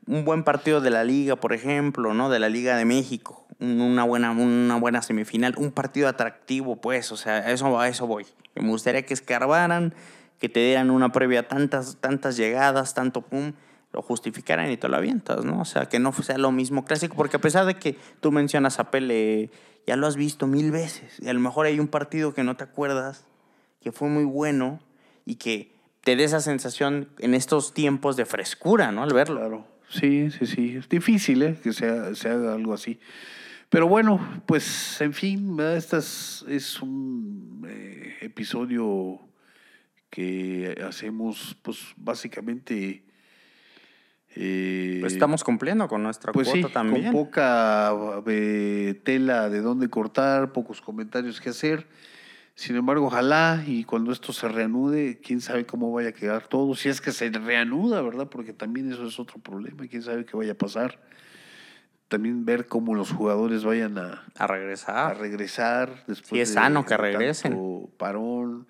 un 0.06 0.24
buen 0.24 0.44
partido 0.44 0.80
de 0.80 0.90
la 0.90 1.04
liga, 1.04 1.36
por 1.36 1.52
ejemplo, 1.52 2.14
¿no? 2.14 2.28
De 2.30 2.38
la 2.38 2.48
Liga 2.48 2.76
de 2.76 2.84
México, 2.84 3.46
un- 3.60 3.80
una 3.80 4.04
buena 4.04 4.32
una 4.32 4.76
buena 4.78 5.00
semifinal, 5.02 5.54
un 5.56 5.72
partido 5.72 6.08
atractivo, 6.08 6.76
pues, 6.76 7.10
o 7.12 7.16
sea, 7.16 7.36
a 7.36 7.50
eso 7.52 7.78
a 7.80 7.88
eso 7.88 8.06
voy. 8.06 8.26
Me 8.54 8.68
gustaría 8.68 9.04
que 9.06 9.14
escarbaran, 9.14 9.94
que 10.38 10.48
te 10.48 10.60
dieran 10.60 10.90
una 10.90 11.10
previa 11.12 11.48
tantas 11.48 11.96
tantas 12.00 12.36
llegadas, 12.36 12.94
tanto 12.94 13.22
pum, 13.22 13.52
lo 13.92 14.02
justificaran 14.02 14.70
y 14.70 14.76
te 14.76 14.88
lo 14.88 14.96
avientas, 14.96 15.44
¿no? 15.44 15.60
O 15.60 15.64
sea, 15.64 15.86
que 15.86 15.98
no 15.98 16.12
sea 16.12 16.36
lo 16.38 16.50
mismo 16.52 16.84
clásico, 16.84 17.14
porque 17.16 17.36
a 17.36 17.40
pesar 17.40 17.64
de 17.64 17.74
que 17.76 17.96
tú 18.20 18.32
mencionas 18.32 18.78
a 18.80 18.90
Pele, 18.90 19.50
ya 19.86 19.96
lo 19.96 20.06
has 20.06 20.16
visto 20.16 20.46
mil 20.46 20.70
veces, 20.72 21.18
y 21.20 21.28
a 21.28 21.32
lo 21.32 21.40
mejor 21.40 21.66
hay 21.66 21.78
un 21.78 21.88
partido 21.88 22.34
que 22.34 22.42
no 22.42 22.56
te 22.56 22.64
acuerdas, 22.64 23.24
que 23.80 23.92
fue 23.92 24.08
muy 24.08 24.24
bueno 24.24 24.80
y 25.24 25.36
que 25.36 25.72
te 26.02 26.16
dé 26.16 26.24
esa 26.24 26.40
sensación 26.40 27.08
en 27.18 27.34
estos 27.34 27.72
tiempos 27.72 28.16
de 28.16 28.24
frescura, 28.26 28.90
¿no? 28.92 29.02
Al 29.04 29.12
verlo. 29.14 29.66
Sí, 29.88 30.30
sí, 30.30 30.46
sí. 30.46 30.76
Es 30.76 30.88
difícil, 30.88 31.42
¿eh? 31.42 31.56
Que 31.62 31.72
sea, 31.72 32.14
se 32.14 32.28
haga 32.28 32.54
algo 32.54 32.72
así. 32.74 32.98
Pero 33.68 33.88
bueno, 33.88 34.20
pues, 34.46 35.00
en 35.00 35.12
fin, 35.12 35.58
este 35.60 35.96
es, 35.98 36.44
es 36.48 36.80
un 36.82 37.66
eh, 37.68 38.16
episodio 38.20 39.20
que 40.10 40.80
hacemos, 40.86 41.56
pues, 41.62 41.78
básicamente... 41.96 43.02
eh, 44.36 44.98
Pues 45.00 45.14
estamos 45.14 45.42
cumpliendo 45.42 45.88
con 45.88 46.02
nuestra 46.02 46.32
pues 46.32 46.48
sí, 46.48 46.60
cuota 46.60 46.72
también. 46.74 47.04
con 47.06 47.12
poca 47.24 47.92
eh, 48.26 49.00
tela 49.02 49.48
de 49.50 49.60
dónde 49.60 49.88
cortar, 49.88 50.52
pocos 50.52 50.80
comentarios 50.80 51.40
que 51.40 51.48
hacer. 51.50 51.86
Sin 52.56 52.76
embargo, 52.76 53.06
ojalá 53.06 53.64
y 53.66 53.82
cuando 53.84 54.12
esto 54.12 54.32
se 54.32 54.46
reanude, 54.48 55.18
quién 55.20 55.40
sabe 55.40 55.66
cómo 55.66 55.90
vaya 55.92 56.10
a 56.10 56.12
quedar 56.12 56.46
todo, 56.46 56.74
si 56.76 56.88
es 56.88 57.00
que 57.00 57.10
se 57.10 57.28
reanuda, 57.30 58.00
¿verdad? 58.00 58.28
Porque 58.28 58.52
también 58.52 58.92
eso 58.92 59.06
es 59.08 59.18
otro 59.18 59.38
problema, 59.40 59.86
quién 59.88 60.02
sabe 60.02 60.24
qué 60.24 60.36
vaya 60.36 60.52
a 60.52 60.56
pasar. 60.56 61.00
También 62.06 62.44
ver 62.44 62.66
cómo 62.66 62.94
los 62.94 63.10
jugadores 63.10 63.64
vayan 63.64 63.98
a, 63.98 64.24
A 64.38 64.44
a 64.44 64.46
regresar. 64.46 65.18
regresar 65.18 66.04
después 66.06 66.28
Sí, 66.28 66.40
es 66.40 66.48
de- 66.50 66.54
sano 66.54 66.84
que 66.84 66.96
regresen. 66.96 67.58
parón. 67.96 68.68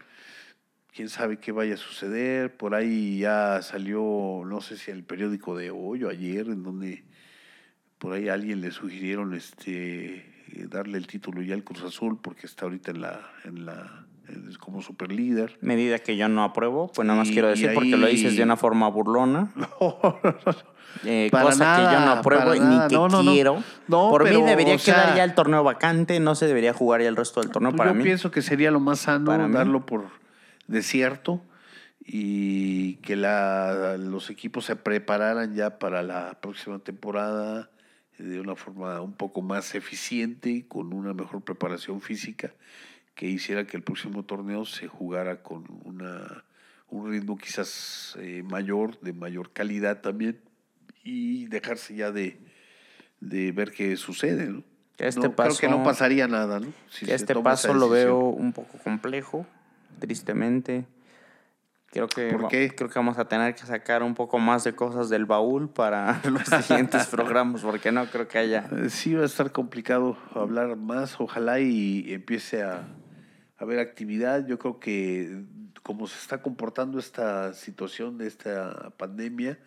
Quién 0.95 1.09
sabe 1.11 1.39
qué 1.39 1.51
vaya 1.53 1.75
a 1.75 1.77
suceder. 1.77 2.57
Por 2.57 2.75
ahí 2.75 3.19
ya 3.19 3.61
salió, 3.63 4.43
no 4.47 4.61
sé 4.63 4.79
si 4.79 4.93
el 4.93 5.03
periódico 5.05 5.57
de 5.59 5.71
hoy 5.71 6.05
o 6.05 6.09
ayer, 6.09 6.47
en 6.47 6.63
donde 6.63 7.05
por 7.99 8.13
ahí 8.15 8.29
a 8.29 8.35
alguien 8.35 8.61
le 8.61 8.71
sugirieron 8.71 9.35
este 9.35 10.25
eh, 10.57 10.67
darle 10.69 10.99
el 10.99 11.07
título 11.07 11.43
ya 11.43 11.55
al 11.55 11.65
Cruz 11.65 11.83
Azul 11.83 12.19
porque 12.21 12.47
está 12.47 12.65
ahorita 12.67 12.91
en 12.93 13.01
la 13.01 13.21
en 13.45 13.67
la 13.67 14.05
en- 14.29 14.55
como 14.59 14.81
super 14.83 15.13
líder. 15.13 15.59
Medida 15.61 15.99
que 15.99 16.17
yo 16.17 16.29
no 16.29 16.45
apruebo, 16.45 16.91
pues 16.93 17.07
nada 17.07 17.19
más 17.19 17.29
Y- 17.29 17.33
quiero 17.33 17.49
decir 17.49 17.71
porque 17.75 17.97
lo 17.97 18.07
dices 18.07 18.37
de 18.37 18.43
una 18.43 18.57
forma 18.57 18.89
burlona. 18.89 19.53
Eh, 21.05 21.29
Para 21.33 21.47
cosa 21.47 21.77
que 21.77 21.83
yo 21.93 22.01
no 22.01 22.13
apruebo 22.13 22.55
ni 22.55 22.89
que 22.89 22.95
No, 22.95 23.09
no, 23.09 23.25
no. 23.25 23.33
quiero. 23.33 23.65
No, 23.89 24.11
Por 24.11 24.23
pero, 24.23 24.39
mí 24.41 24.47
debería 24.47 24.79
sea, 24.79 24.95
quedar 24.95 25.17
ya 25.17 25.25
el 25.25 25.35
torneo 25.35 25.65
vacante, 25.65 26.21
no 26.21 26.37
se 26.37 26.47
debería 26.47 26.73
jugar 26.73 27.03
ya 27.03 27.09
el 27.09 27.17
resto 27.17 27.41
del 27.41 27.51
torneo 27.51 27.73
para 27.75 27.91
Yo 27.91 27.97
mí. 27.97 28.05
pienso 28.05 28.31
que 28.31 28.43
sería 28.43 28.71
lo 28.71 28.79
más 28.79 29.01
sano 29.01 29.25
Para 29.27 29.49
mí. 29.49 29.55
darlo 29.55 29.85
por 29.87 30.05
desierto 30.69 31.43
y 32.01 32.95
que 32.97 33.17
la, 33.17 33.97
los 33.99 34.31
equipos 34.31 34.67
se 34.67 34.77
prepararan 34.77 35.55
ya 35.57 35.81
para 35.81 36.03
la 36.05 36.39
próxima 36.41 36.79
temporada 36.79 37.71
de 38.19 38.41
una 38.41 38.55
forma 38.57 39.01
un 39.01 39.13
poco 39.13 39.43
más 39.43 39.75
eficiente, 39.75 40.67
con 40.69 40.93
una 40.93 41.13
mejor 41.15 41.43
preparación 41.43 42.01
física, 42.01 42.53
que 43.15 43.27
hiciera 43.27 43.67
que 43.67 43.77
el 43.77 43.83
próximo 43.83 44.25
torneo 44.25 44.65
se 44.65 44.89
jugara 44.89 45.43
con 45.43 45.65
una, 45.85 46.45
un 46.89 47.11
ritmo 47.11 47.37
quizás 47.37 48.17
eh, 48.21 48.43
mayor, 48.43 48.99
de 49.01 49.13
mayor 49.13 49.53
calidad 49.53 50.01
también, 50.01 50.41
y 51.03 51.47
dejarse 51.47 51.95
ya 51.97 52.11
de, 52.13 52.39
de 53.21 53.53
ver 53.53 53.73
qué 53.73 53.97
sucede. 53.97 54.47
¿no? 54.49 54.63
Este 54.99 55.21
No, 55.21 55.35
creo 55.35 55.57
que 55.57 55.69
no 55.69 55.77
paso- 55.79 55.85
pasaría 55.85 56.29
nada, 56.29 56.61
¿no? 56.61 56.73
Si 56.89 57.11
este 57.11 57.35
paso 57.35 57.75
lo 57.75 57.89
veo 57.89 58.19
un 58.21 58.53
poco 58.53 58.79
complejo, 58.79 59.47
tristemente. 59.99 60.87
Creo 61.95 62.09
que, 62.09 62.31
¿Por 62.37 62.49
qué? 62.49 62.75
creo 62.75 62.91
que 62.91 62.99
vamos 62.99 63.19
a 63.19 63.27
tener 63.27 63.55
que 63.55 63.65
sacar 63.65 64.03
un 64.03 64.15
poco 64.15 64.41
más 64.41 64.65
de 64.65 64.75
cosas 64.75 65.09
del 65.09 65.27
baúl 65.27 65.71
para 65.71 66.21
los 66.29 66.43
siguientes 66.65 67.07
programas, 67.07 67.63
porque 67.63 67.93
no 67.93 68.05
creo 68.07 68.27
que 68.27 68.39
haya. 68.39 68.69
Eh, 68.73 68.91
Sí 68.91 69.15
va 69.15 69.23
a 69.23 69.27
estar 69.27 69.53
complicado 69.53 70.19
hablar 70.35 70.75
más, 70.77 71.21
ojalá 71.21 71.61
y 71.61 72.13
empiece 72.13 72.65
a, 72.65 72.79
a 72.79 72.85
haber 73.59 73.79
actividad. 73.79 74.45
Yo 74.45 74.59
creo 74.59 74.81
que 74.81 75.45
como 75.85 76.09
se 76.09 76.19
está 76.19 76.43
comportando 76.43 76.99
esta 76.99 77.53
situación 77.53 78.19
de 78.19 78.27
esta 78.27 78.91
pandemia, 78.97 79.59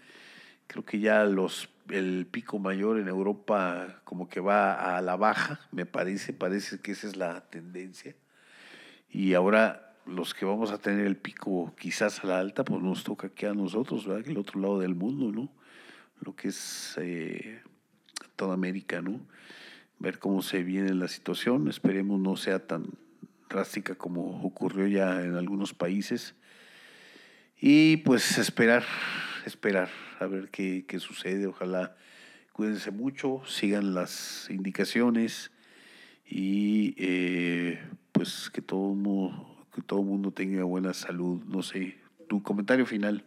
creo 0.68 0.84
que 0.84 1.00
ya 1.00 1.24
los 1.24 1.70
el 1.90 2.28
pico 2.30 2.60
mayor 2.60 3.00
en 3.00 3.08
Europa 3.08 4.02
como 4.04 4.28
que 4.28 4.42
va 4.42 4.98
a 4.98 5.02
la 5.02 5.16
baja, 5.16 5.62
me 5.72 5.86
parece, 5.86 6.34
parece 6.34 6.82
que 6.82 6.92
esa 6.92 7.08
es 7.08 7.16
la 7.16 7.42
tendencia. 7.50 8.16
Y 9.10 9.34
ahora 9.34 9.87
los 10.08 10.34
que 10.34 10.46
vamos 10.46 10.72
a 10.72 10.78
tener 10.78 11.06
el 11.06 11.18
pico 11.18 11.74
quizás 11.80 12.24
a 12.24 12.28
la 12.28 12.40
alta, 12.40 12.64
pues 12.64 12.82
nos 12.82 13.04
toca 13.04 13.28
aquí 13.28 13.46
a 13.46 13.54
nosotros, 13.54 14.08
¿verdad? 14.08 14.28
El 14.28 14.38
otro 14.38 14.60
lado 14.60 14.80
del 14.80 14.96
mundo, 14.96 15.32
¿no? 15.32 15.50
Lo 16.22 16.36
que 16.36 16.50
es 16.50 16.96
eh, 17.02 17.62
toda 18.36 18.54
América, 18.54 19.02
¿no? 19.02 19.20
Ver 20.00 20.20
cómo 20.20 20.42
se 20.42 20.64
viene 20.64 20.94
la 20.94 21.08
situación, 21.08 21.68
esperemos 21.68 22.20
no 22.20 22.36
sea 22.36 22.66
tan 22.66 22.86
drástica 23.50 23.96
como 23.96 24.42
ocurrió 24.44 24.88
ya 24.88 25.22
en 25.24 25.36
algunos 25.36 25.74
países. 25.74 26.36
Y 27.60 27.98
pues 27.98 28.38
esperar, 28.38 28.84
esperar 29.46 29.90
a 30.20 30.28
ver 30.28 30.50
qué, 30.50 30.86
qué 30.88 31.00
sucede. 31.00 31.48
Ojalá 31.48 31.96
cuídense 32.54 32.92
mucho, 32.92 33.42
sigan 33.46 33.94
las 33.94 34.48
indicaciones 34.50 35.52
y 36.26 36.94
eh, 36.98 37.80
pues 38.12 38.50
que 38.52 38.62
todo 38.62 38.94
mundo 38.94 39.57
que 39.78 39.84
todo 39.84 40.00
el 40.00 40.08
mundo 40.08 40.32
tenga 40.32 40.64
buena 40.64 40.92
salud. 40.96 41.44
No 41.46 41.62
sé, 41.62 42.00
tu 42.28 42.42
comentario 42.42 42.88
final. 42.88 43.24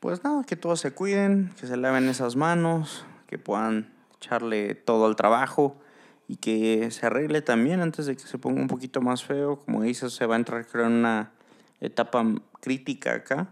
Pues 0.00 0.24
nada, 0.24 0.44
que 0.44 0.56
todos 0.56 0.80
se 0.80 0.92
cuiden, 0.92 1.52
que 1.60 1.66
se 1.66 1.76
laven 1.76 2.08
esas 2.08 2.36
manos, 2.36 3.04
que 3.26 3.36
puedan 3.36 3.92
echarle 4.16 4.74
todo 4.74 5.04
al 5.04 5.14
trabajo 5.14 5.78
y 6.26 6.36
que 6.36 6.90
se 6.90 7.04
arregle 7.04 7.42
también 7.42 7.80
antes 7.80 8.06
de 8.06 8.16
que 8.16 8.22
se 8.22 8.38
ponga 8.38 8.62
un 8.62 8.66
poquito 8.66 9.02
más 9.02 9.24
feo. 9.24 9.58
Como 9.58 9.82
dices, 9.82 10.14
se 10.14 10.24
va 10.24 10.36
a 10.36 10.38
entrar 10.38 10.66
creo 10.66 10.86
en 10.86 10.92
una 10.92 11.32
etapa 11.80 12.24
crítica 12.60 13.14
acá 13.14 13.50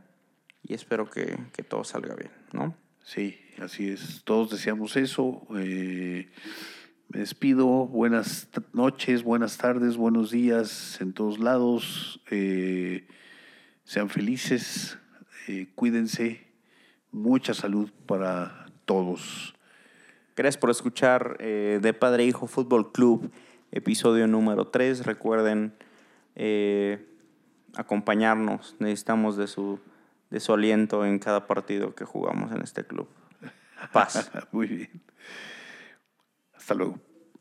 y 0.62 0.72
espero 0.72 1.10
que, 1.10 1.36
que 1.52 1.62
todo 1.62 1.84
salga 1.84 2.14
bien, 2.14 2.30
¿no? 2.54 2.74
Sí, 3.04 3.38
así 3.60 3.90
es. 3.90 4.22
Todos 4.24 4.48
deseamos 4.48 4.96
eso. 4.96 5.46
Eh, 5.54 6.30
me 7.10 7.20
despido. 7.20 7.66
Buenas 7.86 8.48
noches, 8.72 9.24
buenas 9.24 9.58
tardes, 9.58 9.96
buenos 9.96 10.30
días 10.30 11.00
en 11.00 11.12
todos 11.12 11.40
lados. 11.40 12.20
Eh, 12.30 13.06
sean 13.84 14.08
felices, 14.08 14.96
eh, 15.48 15.68
cuídense. 15.74 16.46
Mucha 17.10 17.52
salud 17.52 17.90
para 18.06 18.66
todos. 18.84 19.54
Gracias 20.36 20.60
por 20.60 20.70
escuchar 20.70 21.36
eh, 21.40 21.80
de 21.82 21.92
Padre 21.92 22.24
Hijo 22.24 22.46
Fútbol 22.46 22.92
Club, 22.92 23.32
episodio 23.72 24.28
número 24.28 24.68
3. 24.68 25.04
Recuerden 25.04 25.74
acompañarnos. 27.74 28.76
Necesitamos 28.78 29.36
de 29.36 29.48
su, 29.48 29.80
de 30.30 30.38
su 30.38 30.52
aliento 30.52 31.04
en 31.04 31.18
cada 31.18 31.48
partido 31.48 31.94
que 31.96 32.04
jugamos 32.04 32.52
en 32.52 32.62
este 32.62 32.84
club. 32.84 33.08
Paz. 33.92 34.30
Muy 34.52 34.68
bien. 34.68 35.02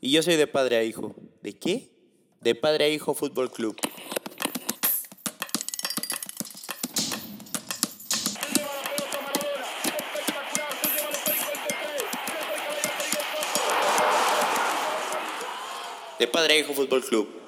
Y 0.02 0.12
yo 0.12 0.24
soy 0.24 0.38
de 0.38 0.48
padre 0.48 0.78
a 0.78 0.84
hijo. 0.84 1.16
¿De 1.42 1.54
qué? 1.54 1.92
De 2.42 2.56
padre 2.56 2.86
a 2.86 2.90
hijo 2.90 3.14
Fútbol 3.14 3.52
Club. 3.52 3.76
De 16.18 16.28
padre 16.28 16.56
a 16.56 16.58
hijo 16.58 16.74
Fútbol 16.74 17.04
Club. 17.04 17.39